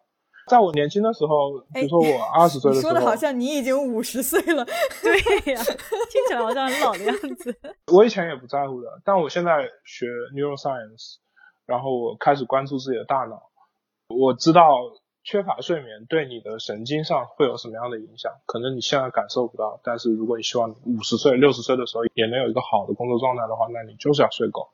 [0.49, 4.65] 在我年轻的时候，比如说我二十岁的时候，说的好像你已经五十岁了。
[5.03, 7.57] 对呀，听起来好像很老的样子。
[7.93, 11.17] 我以前也不在乎的，但我现在学 neuroscience，
[11.65, 13.41] 然后我开始关注自己的大脑，
[14.09, 14.65] 我知道。
[15.25, 18.33] 缺乏睡眠对你的神经上会有什么样的影响？
[18.45, 24.67] 可能你现在感受不到，但是如果你希望你五十岁、六十岁的时候也能有一个好的工作状态的话，那你就是要睡够。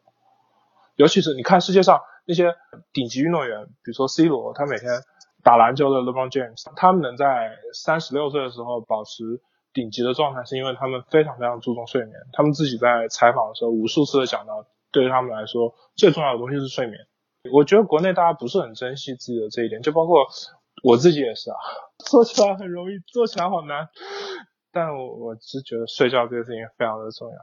[0.99, 2.57] 尤其是你看世界上那些
[2.93, 4.91] 顶级运动员，比如说 C 罗，他每天
[5.45, 9.23] 打篮球的 LeBron James，他们能在三十六岁的时候保持
[9.73, 12.15] 顶级的状态，是因为他们非常非常注重睡眠。
[12.33, 16.99] 他们自己在采访的时候无数次的讲到，对于他们来说最重要的东西是睡眠。
[17.53, 20.27] 我觉得国内大家不是很珍惜自己的这一点，就包括
[20.83, 21.57] 我自己也是啊。
[22.05, 23.89] 做起来很容易，做起来好难。
[24.73, 27.37] 但我我是觉得睡觉这个事情非常的重要，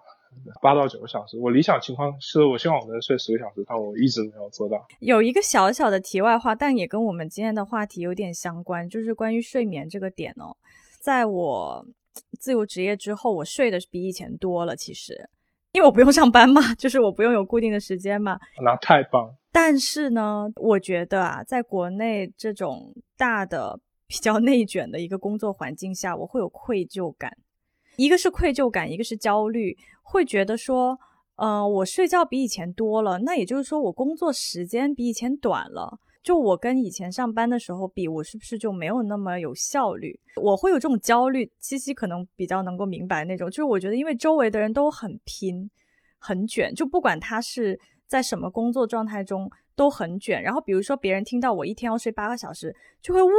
[0.61, 1.37] 八到九个小时。
[1.39, 4.77] 我理想情况是我希望我能睡十个小时，但我一直没有做到。
[4.99, 10.55] 有一个小小的题外话，但也跟我们今天的话题有点相关，就是关于睡眠这个点哦。
[11.01, 11.85] 在我
[12.39, 14.75] 自由职业之后，我睡的比以前多了。
[14.75, 15.29] 其实，
[15.71, 18.39] 因为我不用上班嘛， 就是我不用有固定的时间嘛。
[18.63, 19.35] 那太棒。
[19.51, 27.31] 但是呢，我觉得啊，在国内这种大的比较内卷的一个工作环境下，我会有愧疚感。
[27.97, 30.97] 一个是愧疚感，一个是焦虑，会觉得说，
[31.35, 35.99] 嗯，我睡觉比以前多了，那也就是说我工作时间比以前短了。
[36.23, 40.19] 就我跟以前上班的时候比，我是不是就没有那么有效率？
[40.41, 41.51] 我会有这种焦虑。
[41.59, 45.69] 七七可能比较能够明白那种，就是我觉得，因为周围的人都很拼、
[46.17, 47.79] 很卷，就不管他是。
[48.07, 53.29] 在什么工作状态中都很卷，然后比如说别人听到我一天要睡八个小时，就会哇，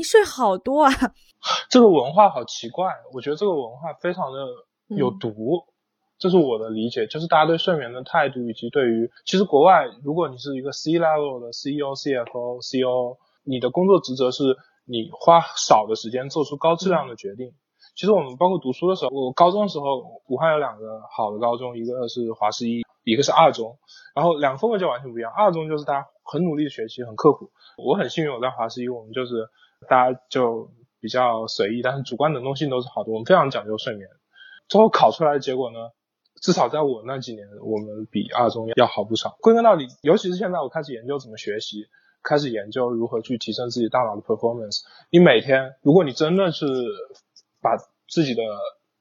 [0.00, 0.90] 你睡好多啊！
[1.68, 4.38] 这个文化好奇怪，我觉得这个文化非常的
[4.96, 5.62] 有毒，
[6.18, 17.52] 这是我的理解，就是大家对睡眠的态度以及对于，其实国外如果你是一个 C level 的 CEO、CFO、CO，你的工作职责是你花少的时间做出高质量的决定。
[17.94, 22.80] 其实我们包括读书的时候，我高中的时候，武汉有两个好的高中，一个是华师一。
[23.02, 23.78] 一个是二中，
[24.14, 25.32] 然后两个风格就完全不一样。
[25.32, 27.50] 二中就是大家很努力的学习，很刻苦。
[27.78, 29.48] 我很幸运，我在华师一，我们就是
[29.88, 33.10] 大家就比较随意，但是主观能动性都是好的。
[33.10, 34.08] 我们非常讲究睡眠。
[34.68, 35.78] 最后考出来的结果呢，
[36.40, 39.36] 至少在我那几年，我们比二中要好不少。
[39.40, 41.86] 归根到底，尤其是现在我开始研究怎么学习，
[42.22, 44.82] 开始研究如何去提升自己大脑的 performance。
[45.10, 46.66] 你每天，如果你真的是
[47.60, 47.76] 把
[48.08, 48.42] 自己的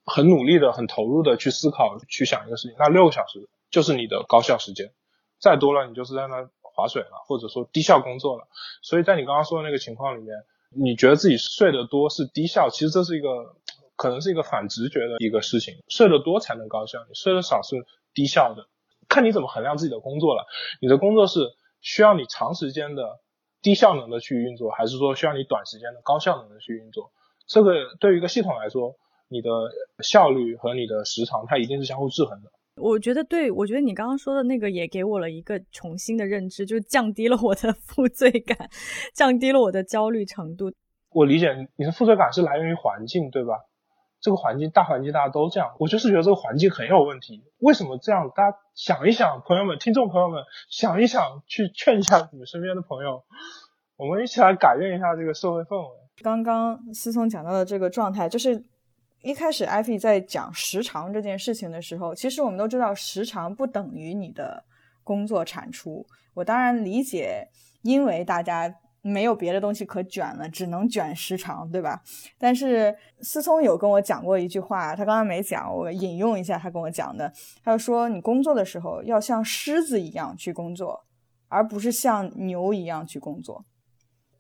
[0.06, 3.48] 很努力的、很投入的去思考、去想一个事情，那六个小时。
[3.72, 4.92] 就是你的高效时间，
[5.40, 8.48] 再多了你就是在那划水了，或者说低效工作了。
[8.82, 10.36] 所以在你刚刚说的那个情况里面，
[10.70, 13.56] 你觉得自己睡得多是低效，其实这是一个
[13.96, 15.76] 可能是一个反直觉的一个事情。
[15.88, 17.76] 睡得多才能高效，你睡得少是
[18.14, 18.68] 低效的。
[19.08, 20.46] 看你怎么衡量自己的工作了。
[20.82, 21.40] 你的工作是
[21.82, 23.20] 需要你长时间的
[23.62, 27.12] 低效能的去运作，还是说需要你短时间的高效能的去运作？
[27.48, 28.96] 这个对于一个系统来说，
[29.28, 29.50] 你的
[30.04, 32.52] 效率和你的时长它一定是相互制衡的。
[32.80, 38.58] 我觉得对，我觉得你刚刚说的那个也给我了一个重新的认知，就降低了我的 负罪感，
[39.14, 40.72] 降低了我的焦虑程度。
[41.12, 43.54] 我理解你的负罪感是来源于环境，对吧？
[44.22, 47.42] 这个环境大环境大家都这样，我就是觉得这个环境很有问题。
[47.60, 48.30] 为什么这样？
[48.36, 53.24] 大家想一想，朋友们、听众朋友们，想一想，去劝一下你们身边的朋友，
[53.96, 55.96] 我们一起来改变一下这个社会氛围。
[56.22, 58.62] 刚刚思聪讲到的这个状态，就是
[59.22, 64.64] 一开始艾菲在讲时长这件事情的时候，其实我们都知道时长不等于你的
[65.04, 66.06] 工作产出。
[66.34, 67.48] 我当然理解，
[67.82, 68.74] 因为大家。
[69.02, 72.02] 没有别的东西可卷了，只能卷时长，对吧？
[72.38, 77.32] 但是思聪有跟我讲过一句话，他刚刚没讲，我引用一下他跟我讲的。
[77.64, 81.06] 他就说：“你工作的时候要像狮子一样去工作，
[81.48, 83.64] 而不是像牛一样去工作。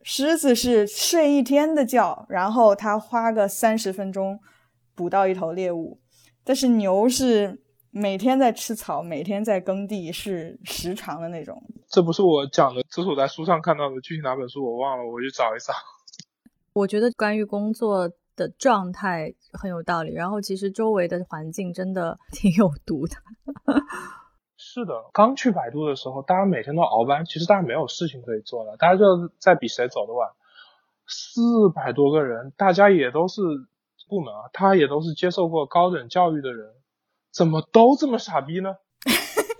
[0.03, 4.37] 狮子是睡一天的觉，然后他花个三十分钟
[4.99, 5.97] 捕到一头猎物，
[6.43, 11.59] 但是牛是。”每天在吃草，每天在耕地，是时常的那种。
[11.87, 15.73] 这不是我讲的，这是我在书上看到的，具体哪本书我忘了，我去找一找。
[16.73, 23.15] 我觉得关于工作的状态很有道理，然后其实周围的环境真的 挺有毒的。
[24.55, 29.03] 是的，刚去百度的时候，大家每天都熬班，其实大家没有事情可以做了，大家就
[29.39, 30.29] 在比谁走得晚。
[31.07, 31.41] 四
[31.73, 33.41] 百多个人，大家也都是
[34.09, 36.67] 部门啊，他也都是接受过高等教育的人。
[37.31, 38.75] 怎么都这么傻逼呢？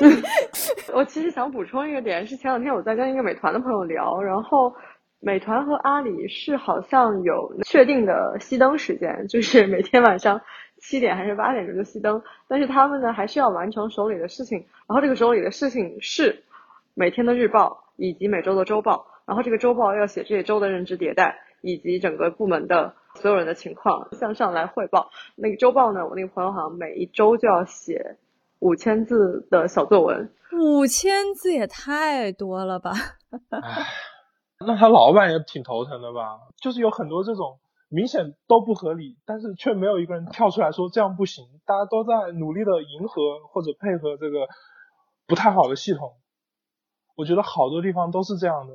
[0.92, 4.74] 我其实想补充一个点，是前两天我在跟一个美团的朋友聊，然后
[5.20, 10.42] 美团和阿里是好像有确定的熄灯时间，就是每天晚上
[10.82, 14.58] 七点还是八点钟就熄灯，但是他们呢还是要完成手里的事情，
[14.88, 16.44] 然后这个手里的事情是
[16.96, 22.96] 每天的日报以及每周的周报，然后这个周报要写这一周的认知迭代以及整个部门的。
[23.16, 25.10] 所有人的情况向上来汇报。
[25.36, 26.08] 那个周报呢？
[26.08, 28.18] 我那个朋友好像每一周就要写
[28.60, 30.34] 五千字的小作文。
[30.54, 32.92] 五千字也太多了吧？
[33.50, 33.86] 唉，
[34.66, 36.40] 那他老板也挺头疼的吧？
[36.62, 41.46] 就是有很多这种明显都不合理，但是却没有一个人跳出来说这样不行。
[41.66, 44.48] 大家都在努力的迎合或者配合这个
[45.28, 46.14] 不太好的系统。
[47.16, 48.74] 我觉得好多地方都是这样的，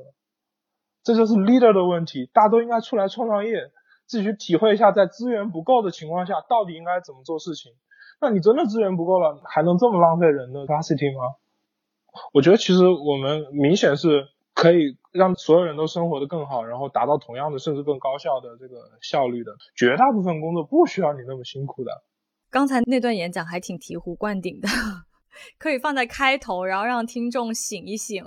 [1.03, 2.29] 这就是 leader 的问题。
[2.33, 3.71] 大家都应该出来创创业。
[4.05, 7.71] 自己去体会一下，在资源不够的情况下，到底应该怎么做事情。
[8.21, 11.35] 那你真的资源不够了，还能这么浪费人的 capacity 吗？
[12.31, 19.51] 我觉得其实我们明显是可以让所有人都生活的更好，然后达到同样的甚至更高效的这个效率的。
[19.75, 21.91] 绝大部分工作不需要你那么辛苦的。
[22.49, 24.69] 刚才那段演讲还挺醍醐灌顶的，
[25.59, 28.23] 可以放在开头，然后让听众醒一醒。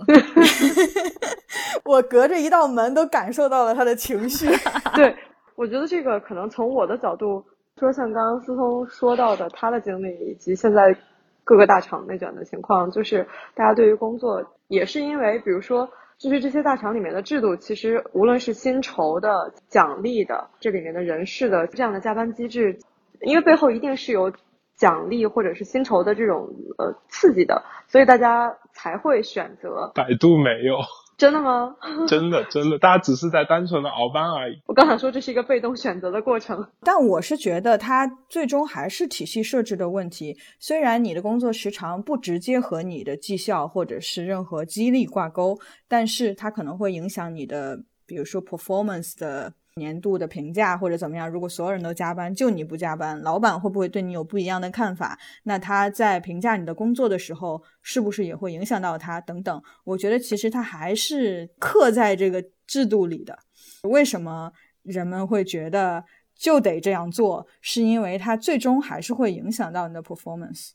[1.86, 4.46] 我隔着一道门都感受到了他的情绪。
[4.94, 5.16] 对。
[5.58, 7.44] 我觉得这个可能从我的角度
[7.80, 10.96] 说，像刚刚思聪说到的他的经历，以及现在
[11.42, 22.78] 各个大厂内卷的情况，就是大家对于工作也是因为，比如说，就是这些大厂里面的制度，其实无论是薪酬的、奖励的，这里面的人事的这样的加班机制，
[23.22, 24.32] 因为背后一定是有
[24.76, 29.90] 奖励或者是薪酬的这种呃刺激的，所以大家才会选择。
[29.92, 30.76] 百度没有。
[31.18, 31.74] 真的吗？
[32.08, 34.62] 真的，真的，大家只是在单纯的熬班而已。
[34.66, 40.34] 我刚想说这是一个被动选择的过程，但我是觉得它最终还是体系设置的问题。
[40.58, 47.76] 虽然你的工作时长不直接和你的绩效或者是任何激励挂钩，但是它可能会影响你的，
[48.06, 49.52] 比如说 performance 的。
[49.78, 51.30] 年度的评价或者怎么样？
[51.30, 55.18] 如果所有人都加班，就你不加班，老板会不会对你有不一样的看法？
[55.44, 59.20] 那他在评价你的工作的时候，是不是也会影响到他？
[59.20, 63.38] 等等，我觉得其实他还是刻在这个制度里的。
[63.84, 67.46] 为什么人们会觉得就得这样做？
[67.60, 70.72] 是因为它最终还是会影响到你的 performance。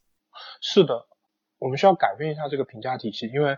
[0.61, 1.05] 是的，
[1.59, 3.55] 我们需要改变一下这个评价体系，因为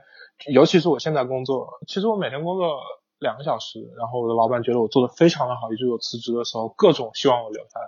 [0.52, 2.78] 尤其是我现在工作，其实我每天工作。
[3.20, 7.86] 两个小时，然后我的老板觉得我做的非常的好，以至于我辞职的时候各种希望我留下来。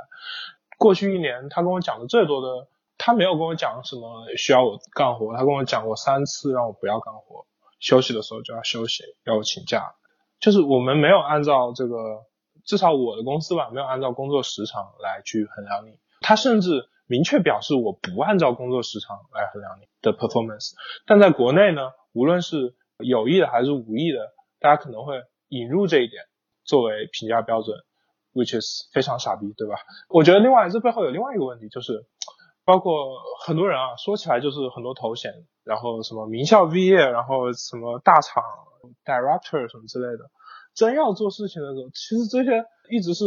[0.77, 7.45] 过去一年，他跟我讲的最多的，他没有跟我讲什么需要我干活，他跟我讲过三次让我不要干活，
[7.79, 9.95] 休息的时候就要休息，要我请假。
[10.39, 12.23] 就是我们没有按照这个，
[12.63, 15.97] 至少我的公司吧，没有按照工作时长来去衡量你。
[16.21, 20.73] 他甚至明确表示我不按照工作时长来衡量你的 performance。
[21.05, 24.36] 但在国内呢，无论是有意的还是无意的。
[24.59, 26.23] 大家可能会引入这一点
[26.63, 27.77] 作为评价标准
[28.33, 29.75] ，which is 非常傻逼，对吧？
[30.09, 32.05] 我觉得另外这背后有另外一个问题，就是
[32.65, 35.33] 包括很多人啊，说起来就是很多头衔，
[35.63, 38.43] 然后什么名校毕业，然后什么大厂
[39.05, 40.29] director 什么之类的，
[40.75, 43.25] 真要做事情的时候，其实这些一直是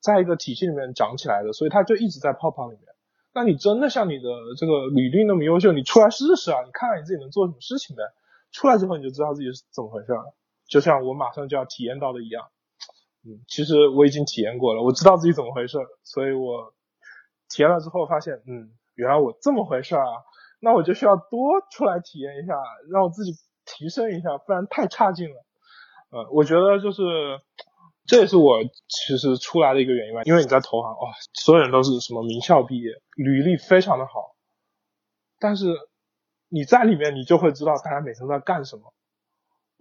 [0.00, 2.86] 在一个体系里面长起来的，所以他就一直在泡泡里面。
[3.34, 8.02] 那你真的像你的这个履历那么优秀，你出来试试啊，你看看你自己能做什么事情呗。
[8.50, 10.34] 出来之后你就知道自己是怎么回事了。
[10.72, 12.48] 就像我马上就要体验到的一样，
[13.26, 16.72] 嗯，其实我已经体验过了，我知道自己怎么回事，所以我
[17.50, 20.02] 体验了之后发现，嗯，原来我这么回事啊，
[20.60, 22.54] 那我就需要多出来体验一下，
[22.90, 23.32] 让我自己
[23.66, 25.44] 提升一下，不然太差劲了。
[26.08, 27.02] 呃，我觉得就是
[28.06, 34.36] 这也是我其实出来的一个原因吧，因为你在投行，哇，所有人都是什么名校毕业，履历非常的好，
[35.38, 35.66] 但是
[36.48, 38.94] 你在里面，你就会知道大家每天在干什么。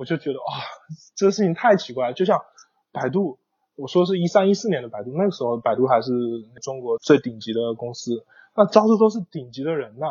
[0.02, 0.66] 我就觉得啊，
[1.16, 2.41] 这个事情太奇怪了，就像
[2.91, 3.38] 百度。
[3.76, 6.12] 我说是一三一四年的百度，那个时候百度还是
[6.64, 8.26] 中国最顶级的公司，
[8.56, 10.08] 那招的都是顶级的人呐，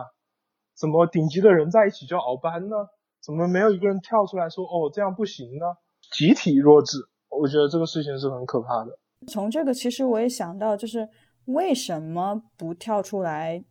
[0.77, 2.77] 怎么顶级的人在一起就熬班呢？
[3.21, 5.67] 怎么没有一个人跳出来说哦这样不行呢？
[6.13, 8.97] 集体弱智，我觉得这个事情是很可怕的。
[9.27, 11.09] 从这个其实我也想到，就是
[11.47, 13.65] 为什么不跳出来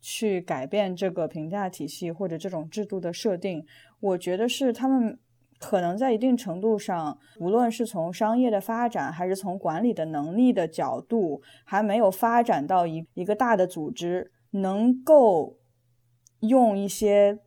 [0.00, 3.62] 去改变这个评价体系或者这种制度的设定？
[4.00, 5.18] 我觉得是他们。
[5.58, 15.56] 可能在一定程度上，无论是从商业的发展，还是从管理的能力的角度，还没有发展到一一个大的组织能够
[16.40, 17.38] 用一些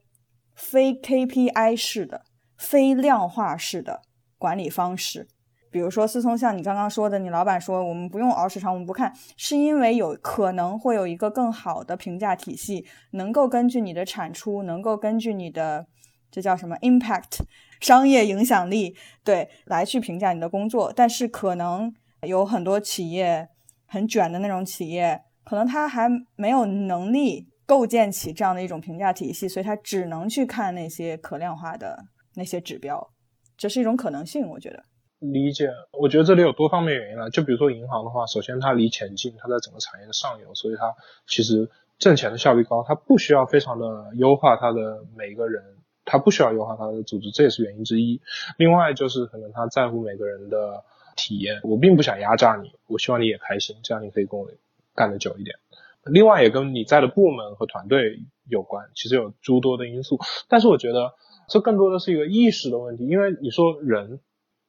[0.56, 2.24] 非 KPI 式的、
[2.58, 4.02] 非量化式的
[4.38, 5.28] 管理方式。
[5.72, 15.86] 比如说，思聪，像你刚刚说的，你老板说我们不用熬时长，我们不看，是因为有可能会有一个更好的评价体系，能够根据你的产出，能够根据你的。
[16.32, 17.40] 这叫什么 impact
[17.80, 18.96] 商业影响力？
[19.24, 20.92] 对，来去评价你的工作。
[20.96, 21.94] 但是可能
[22.28, 23.48] 有很多企业
[23.86, 32.06] 很卷的那种企业，可能他还没有能力构建起这样的一种评价体系，所以他只能去看那些可量化的
[32.36, 33.12] 那些指标。
[33.58, 34.84] 这是一种可能性，我觉得。
[35.20, 37.30] 理解，我觉得这里有多方面原因了。
[37.30, 40.96] 就比如说银行的话，首先它离钱近，它在整个产业的上游，所以它
[41.28, 45.62] 其实挣钱的效率高，它不需要非常的优化它的每一个人。
[46.10, 48.20] 他不需要优化他的组织，这也是原因之一。
[48.58, 50.84] 另外就是可能他在乎每个人的
[51.16, 54.50] 体验，我并不想压榨你，我希望你也开心，这样你可以跟我
[54.96, 55.58] 干得久一点。
[56.06, 60.18] 另外也跟你在的部门和团队有关，其实有诸多的因素。
[60.48, 61.14] 但是我觉得
[61.48, 64.20] 这更多的是一个意识的问题，因为你说人，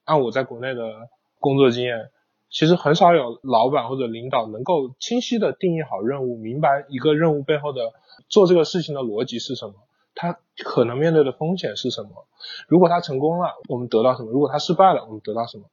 [0.05, 2.11] 按我在国内的工作经验，
[2.51, 7.93] 其实很少有老板或者领导能够清晰的定义好任务，明白一个任务背后的
[8.29, 9.75] 做这个事情的逻辑是什么。
[10.15, 12.27] 他可能面对的风险是什么？
[12.69, 14.31] 如果他成功了，我们得到什么？
[14.31, 15.65] 如果他失败了，我们得到什么？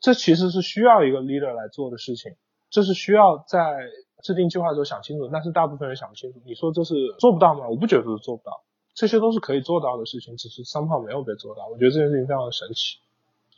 [0.00, 2.36] 这其实是需要一个 leader 来做的事情，
[2.70, 3.88] 这是需要在
[4.22, 5.28] 制定计划的时候想清楚。
[5.30, 6.40] 但是大部分人想不清楚。
[6.46, 7.68] 你说这是做不到吗？
[7.68, 8.62] 我不觉得是做不到，
[8.94, 11.66] 这些都是可以做到的事情，只是三炮没有被做到。
[11.66, 12.98] 我觉得这件事情非常的神奇。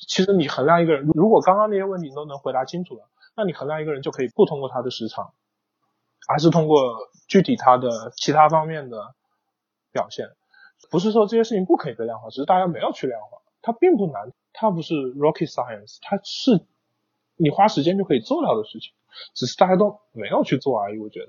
[0.09, 3.05] 其实你衡量一个人，如果刚刚那些问题你都能回答清楚了，
[3.37, 5.31] 那你衡量一个人就可以不通过他的时长，
[6.27, 9.15] 而是通过具体他的其他方面的。
[9.93, 10.27] 表现
[10.91, 13.39] 不是说这些事情不可以被量化，只是大家没有去量化。
[13.61, 16.61] 它并不难，它不是 rocket science，它是
[17.37, 18.91] 你花时间就可以做到的事情，
[19.35, 20.99] 只是大家都没有去做而已。
[20.99, 21.29] 我觉得。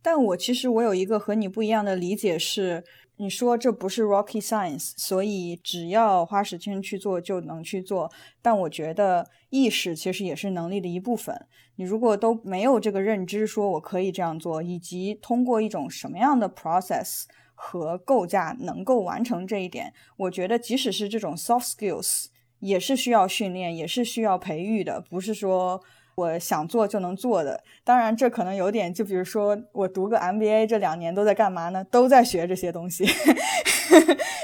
[0.00, 2.84] 但我其实我有一个和你不一样的理解是，
[3.16, 8.10] 你说这不是 rocket science，所以只要花时间去做就能去做。
[8.40, 11.46] 但我觉得意识其实也是能力的一部分。
[11.76, 17.24] 你如果都没有这个认知，说我可以这样做，以及通过一种什么样的 process。
[17.54, 22.26] 和构架能够完成这一点，我觉得即使是这种 soft skills
[22.58, 25.82] 也是需要训练，也是需要培育的，不是说
[26.16, 27.62] 我想做就能做的。
[27.82, 31.84] 当然，这可能有点，就比如说我读个 MBA 这两年都在干嘛呢？
[31.90, 33.04] 都在学这些东西。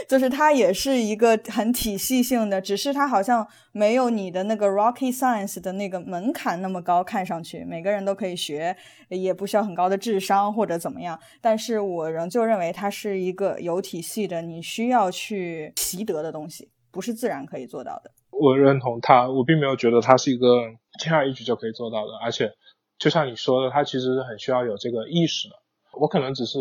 [0.09, 8.77] 就是它也是一个很体系性的，只是它好像没有你的那个 Rocky Science 的那个门槛那么高，看上去每个人都可以学，
[9.09, 11.19] 也不需要很高的智商或者怎么样。
[11.41, 18.11] 但是我仍旧认为它是一个有体系的，你需要去习得的东西，不是自然可以做到的。
[18.31, 20.63] 我认同他，我并没有觉得他是一个
[20.99, 22.55] 轻而易举就可以做到的，而且
[22.99, 25.57] 就像你说的，他其实是很需要有这个意识的。
[25.93, 26.59] 我可能只是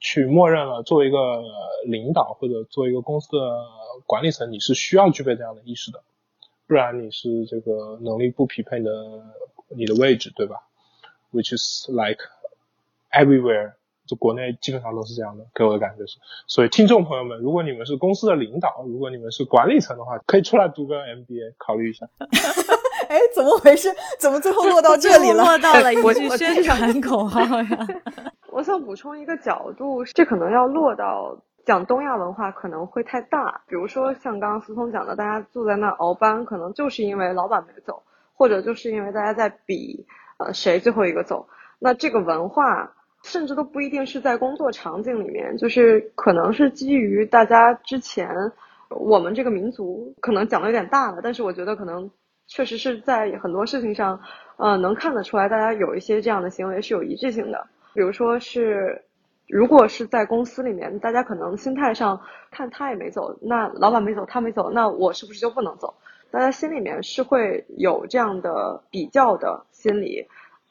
[0.00, 1.42] 去默认了，作为一个
[1.86, 3.38] 领导或者作为一个公司的
[4.06, 6.02] 管理层，你是需要具备这样的意识的，
[6.66, 8.90] 不然你是这个能力不匹配的
[9.74, 10.68] 你的位置，对吧
[11.32, 12.20] ？Which is like
[13.10, 13.72] everywhere，
[14.06, 16.18] 就国内基本上都是这样的，给我的感觉是。
[16.46, 22.06] 所以听众朋友们，如果你们是公司的领导，如果你们是管理层的话，可以出来读个 MBA，考虑一下。
[23.08, 23.88] 哎，怎么回事？
[24.18, 25.44] 怎么最后落到这里了？
[25.44, 27.86] 落到了一句宣传口号呀。
[28.50, 33.62] 我想补充一个角度，这可能要落到讲东亚文化可能会太大。
[33.68, 38.02] 比如说像刚刚思聪讲的，大家坐在那熬班，可能就是因为老板没走，
[38.34, 40.06] 或者就是因为大家在比
[40.38, 41.46] 呃谁最后一个走。
[41.78, 42.95] 那这个文化
[43.26, 48.28] 甚至都不一定是在工作场景里面，就是可能是基于大家之前
[48.88, 52.08] 我们这个民族可能讲的有点大了，但是我觉得可能
[52.46, 54.20] 确实是在很多事情上，
[54.58, 57.66] 呃能看得出来，大家有一些这样的行为是有一致性的。
[57.94, 59.02] 比如说是，
[59.48, 62.20] 如果是在公司里面，大家可能心态上
[62.52, 65.94] 看他也没走，那老板没走，他没走，那我是不是就不能走？
[66.30, 70.26] 大家心里面是会有这样的比较的心理。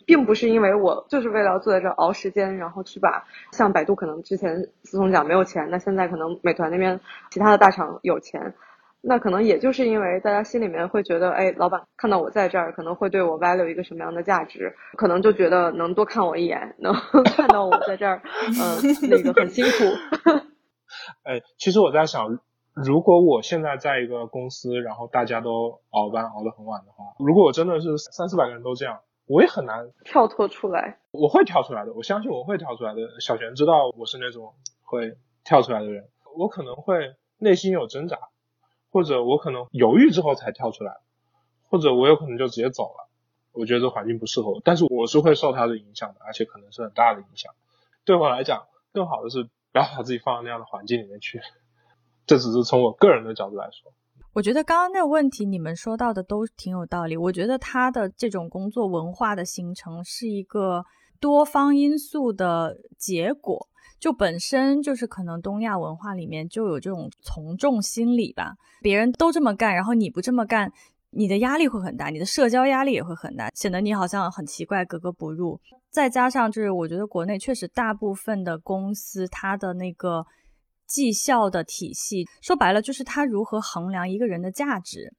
[0.06, 7.00] 并不是因为我就是为了要坐在这熬时间，然后去把像百度可能之前思聪讲没有钱，那现在可能美团那边
[7.32, 8.54] 其他的大厂有钱，
[9.02, 16.94] 那可能也就是因为大家心里面会觉得，哎，老板看到我在这儿，可能会对我 value 一个什么样的价值，可能就觉得能多看我一眼，能
[17.36, 18.22] 看到我在这儿，
[18.62, 20.40] 嗯，那个很辛苦。
[21.24, 22.40] 哎，其实我在想，
[22.74, 29.00] 如果我现在在一个公司，然后大家都熬班熬得很晚的话，如果我真的是三四百个人都这样。
[29.28, 33.20] 我也很难跳脱出来，我会跳出来的，我相信我会跳出来的。
[33.20, 34.54] 小璇知道我是那种
[34.84, 38.20] 会跳出来的人，我可能会内心有挣扎，
[38.92, 40.98] 或者我可能犹豫之后才跳出来，
[41.70, 43.10] 或者我有可能就直接走了。
[43.52, 47.54] 我觉得这环境不适合我，但是我是会受他的影响的，而且可能是很大的影响。
[48.04, 51.42] 对我来讲，更好的是不要把自己放到那样的环境里面去。
[52.28, 53.92] 这只是从我个人的角度来说。
[54.36, 57.16] 我觉得刚刚那个问题你们说到的都挺有道理。
[57.16, 60.84] 我觉得他的这种工作文化的形成是一个
[61.22, 63.66] 多方因素的结果，
[63.98, 68.56] 就本身就是可能东亚文化里面就有这种从众心理吧。
[68.82, 70.70] 别人都这么干，然后你不这么干，
[71.12, 75.58] 你的压力会很大，你的社交压力也会很大，显得你好像很奇怪、格格不入。
[75.90, 80.26] 再加上就是，我觉得国内确实大部分的公司它的那个。
[80.86, 85.14] 绩效的体系说白了就是他如何衡量一个人的价值，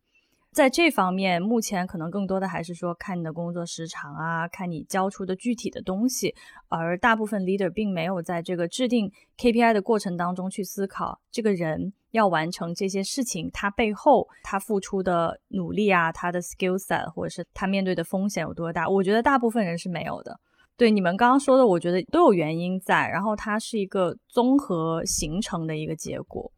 [0.53, 6.35] 在这方面，目前可能更多的还是说看你的工作时长啊，看你交出的具体的东西，
[6.69, 20.41] 而大部分 leader 并没有在这个制定 KPI 的过程当中去思考这个人要完成这些事情，他背后他付出的努力啊，他的 skill set 或者是他面对的风险有多大，我觉得大部分人是没有的。
[20.77, 26.53] 对你们刚刚说的，我觉得都有原因在，然后它是一个综合形成的一个结果。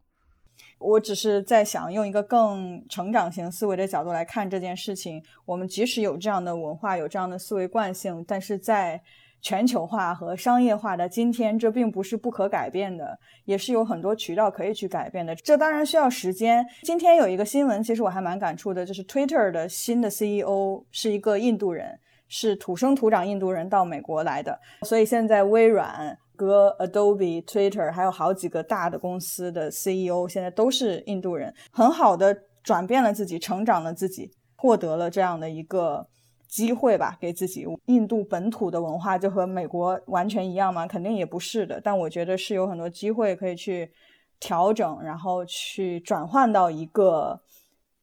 [0.77, 5.21] 我只是在想用一个更成长型思维的角度来看这件事情。
[5.45, 9.01] 我们即使有这样的文化，有这样的思维惯性，但是在
[9.41, 15.33] 全球化和商业化的今天，这并不是不可改变的，也是有很多渠道可以去改变的。
[15.35, 16.65] 这当然需要时间。
[16.83, 21.99] 今天有一个新闻，其实我还蛮感触的，就是 Twitter 的新的 CEO 是一个印度人。
[22.29, 36.07] 是土生土长印度人到美国来的，所以现在微软、和 Adobe、Twitter 还有好几个大的公司的 CEO 现在都是印度人，很好的转变了自己，成长了自己，获得了这样的一个
[36.47, 37.65] 机会吧，给自己。
[37.87, 40.87] 印度本土的文化就和美国完全一样吗？
[40.87, 43.91] 肯定也不是的，但我觉得是有很多机会可以去
[44.39, 47.41] 调整，然后去转换到一个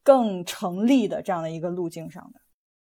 [0.02, 2.40] 更成立的这样的一个路径上的。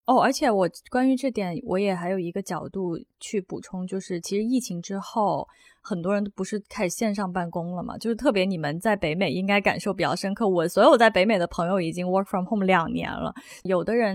[0.07, 5.49] 哦，而且我关于这点，我也还有一个角度去补充，就是其实疫情之后，
[5.81, 10.47] 很多人都不是开始线上办公了嘛，就是特别你们在北美应该感受比较深刻。
[10.47, 13.33] 我所有在北美的朋友已经 work from home 两年了，
[13.63, 14.15] 有的人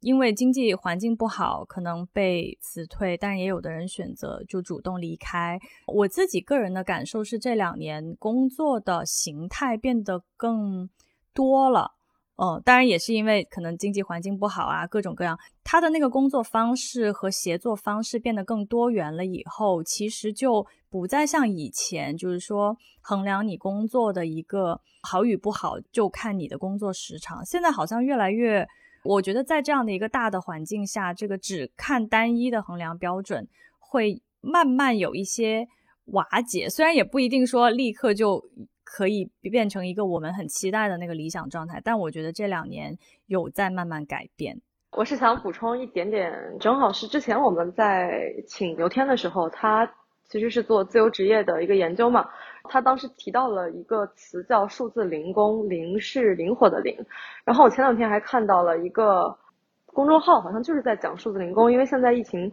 [0.00, 5.58] 因为经济环境不好，可能被辞退，但也有的人选择就主动离开。
[5.86, 10.88] 我自己个人的感受是，这两年工作的形态变得更
[11.34, 11.95] 多了。
[12.38, 27.42] 嗯，当然也是因为可能经济环境不好啊，各种各样，他的那个工作方式和协作方式变得更多元了以后，其实就不再像以前，就是说衡量你工作的一个好与不好就看你的工作时长。
[27.42, 28.66] 现在好像越来越，
[29.02, 35.66] 我觉得在这样的一个大的环境下，这个只看单一的衡量标准会慢慢有一些
[36.08, 38.44] 瓦解，虽然也不一定说立刻就。
[38.86, 44.60] 可以变成一个我们很期待的那个理想状态，但我觉得这两年有在慢慢改变。
[44.92, 49.84] 我是想补充一点点，正好是之前我们在请刘天的时候，他
[50.28, 52.28] 其实是做自由职业的一个研究嘛，
[52.70, 56.96] 他当时提到了一个词叫数字零工，零是灵活的零。
[57.44, 59.36] 然后我前两天还看到了一个
[59.86, 62.52] 公众号，好像就是在讲数字零工，因为现在疫情。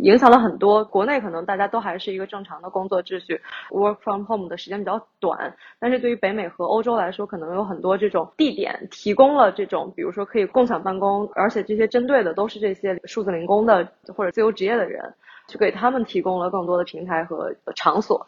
[0.00, 3.40] 影响了很多，国内可能大家都还是一个正常的工作秩序
[3.70, 5.54] ，work from home 的时间比较短。
[5.78, 15.02] 但是对于北美和欧洲来说，可能有很多这种地点提供了这种，比如说可以共享办公，而且这些针对的都是这些数字零工的或者自由职业的人，
[15.48, 18.26] 就给他们提供了更多的平台和场所。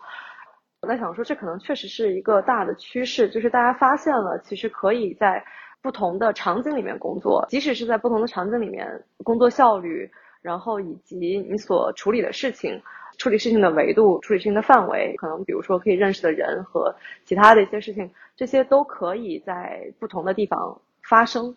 [0.81, 5.45] 我在想说，这可能确实是一个大的趋势，就是大家发现了其实可以在
[5.83, 8.89] 不同的场景里面工作，即使是在不同的场景里面
[9.25, 10.11] 工作效率。
[10.47, 12.81] 然后以及你所处理的事情，
[13.19, 16.95] 处理事情的维度，处理事情的范围，可能比如说可以认识的人和
[17.25, 21.53] 其他的一些事情，这些都可以在不同的地方发生。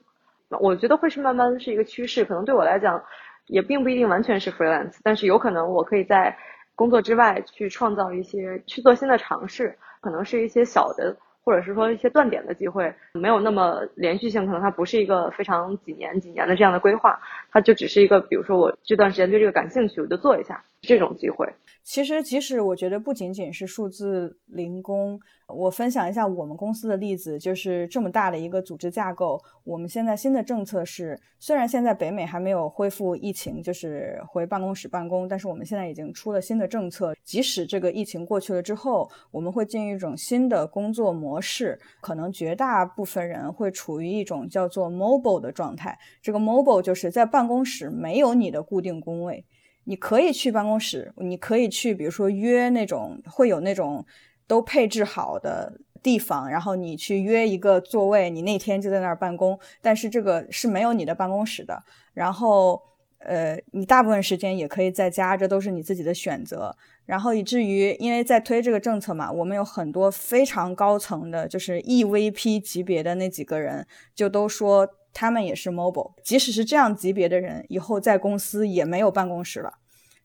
[0.59, 2.99] 我觉得会是慢慢是一个趋势，可能对我来讲，
[3.45, 6.35] 也并不一定完全是 freelance，但是有可能我可以在
[6.73, 11.15] 工作之外去创造一些去做新的尝试，可能是一些小的。
[11.49, 17.19] 或者是说一些断点的机会没有那么连续性，可能它不是一个非常几年几年的这样的规划，
[17.51, 21.47] 它就只是一个，比如说我这段时间对这个感兴趣，我就做一下这种机会。
[21.83, 45.97] 其实，即使我觉得不仅仅是数字零工，我分享一下我们公司的例子，就是这么大的一个组织架构，我们现在新的政策是，虽然现在北美还没有恢复疫情，就是回办公室办公，但是我们现在已经出了新的政策，即使这个疫情过去了之后，我们会进入一种新的工作模式，可能绝大部分人会处于一种叫做 mobile 的状态。
[46.21, 49.43] 这个 mobile 就是在办公室没有你的固定工位。
[49.89, 54.05] 你可以去办公室，你可以去，比如说约那种会有那种
[54.45, 59.59] 都配置好的地方，然后你去约一个座位，你那天就在那儿办公。
[59.81, 61.83] 但是这个是没有你的办公室的。
[62.13, 62.79] 然后，
[63.17, 66.77] 呃，你大部分时间也可以在家，这都是你自己的选择。
[67.07, 74.87] 然后以至于，因为在推这个政策嘛，我们有很多非常高层的，就是 EVP 级别的那几个人，就都说。
[75.11, 79.78] 他们也是 mobile，即使是这样级别的人，以后在公司也没有办公室了，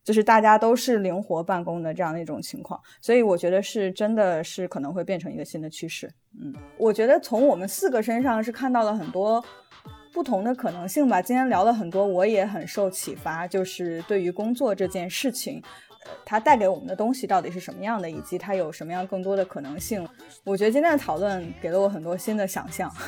[0.04, 2.80] 就是大家都是灵活办公的这样的一种情况。
[3.00, 6.12] 所以我觉得是真的是可能会变成一个新的趋势。
[6.40, 9.44] 嗯，我觉得从我们四个身上是看到了很多
[10.12, 11.22] 不同的可能性吧。
[11.22, 15.62] 今天聊了很多，我也很受启发，就是对于工作这件事情，
[16.24, 20.06] 它带给我们的东西到底是什么样的，以及它有什么样更多的可能性。
[20.44, 22.92] 我觉得今天的讨论给了我很多新的想象。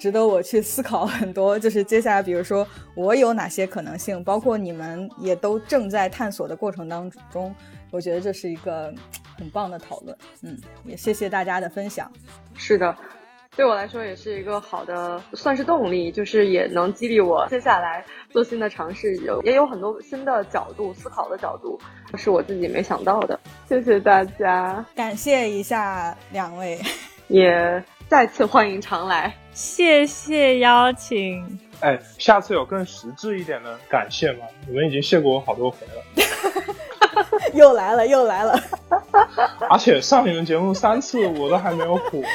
[0.00, 7.54] 值得我去思考很多，就是接下来，比如说我有哪些可能性，包括你们也都正在探索的过程当中，
[7.90, 8.90] 我觉得这是一个
[9.36, 10.16] 很棒的讨论。
[10.40, 12.10] 嗯，也谢谢大家的分享。
[12.54, 12.96] 是的，
[13.56, 21.78] 对我来说也是一个好的，算是动力，就是也能激励我接下来做新的尝试，有也有很多新的角度思考的角度，
[22.16, 23.38] 是我自己没想到的。
[23.68, 26.78] 谢谢大家，感谢一下两位，
[27.26, 29.34] 也再次欢迎常来。
[29.52, 31.58] 谢谢邀请。
[31.80, 34.46] 哎，下次有更实质一点的感谢吗？
[34.68, 36.04] 你们已经谢过我好多回了。
[37.54, 38.58] 又来了，又来了。
[39.70, 42.20] 而且上你们节目三次，我都还没有火。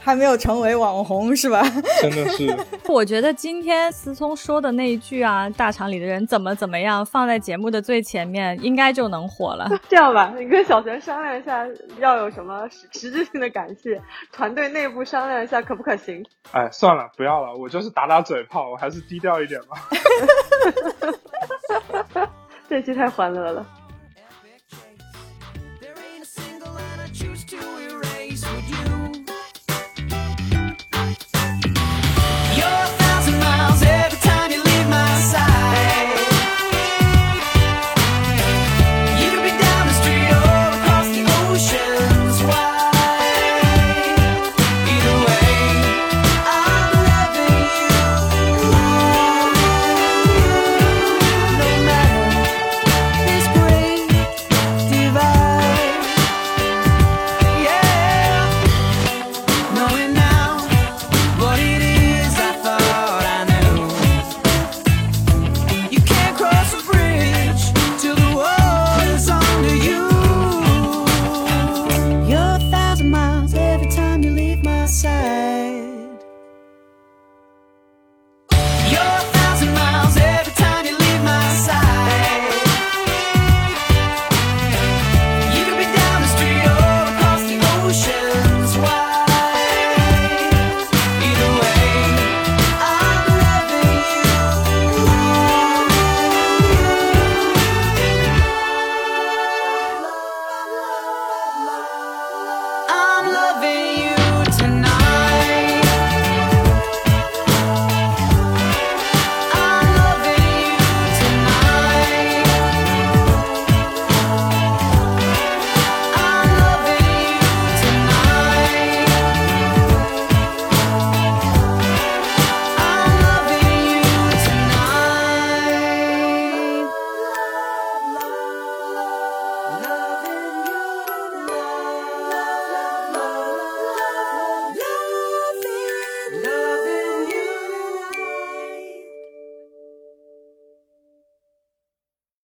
[0.00, 1.62] 还没有成为网红是吧？
[2.00, 2.56] 真的是。
[2.86, 9.68] 我觉得今天思聪说的那一句啊，大厂里的人怎么怎么样，放在节目的最前面，应该就能火了。
[9.88, 11.66] 这样吧，你跟小璇商量一下，
[11.98, 14.00] 要有什么实实质性的感谢，
[14.32, 16.24] 团队内部商量一下可不可行？
[16.52, 19.76] 哎，算了，不要了，我就是打打嘴炮，我还是低调一点吧。
[22.68, 23.66] 这期太欢乐了。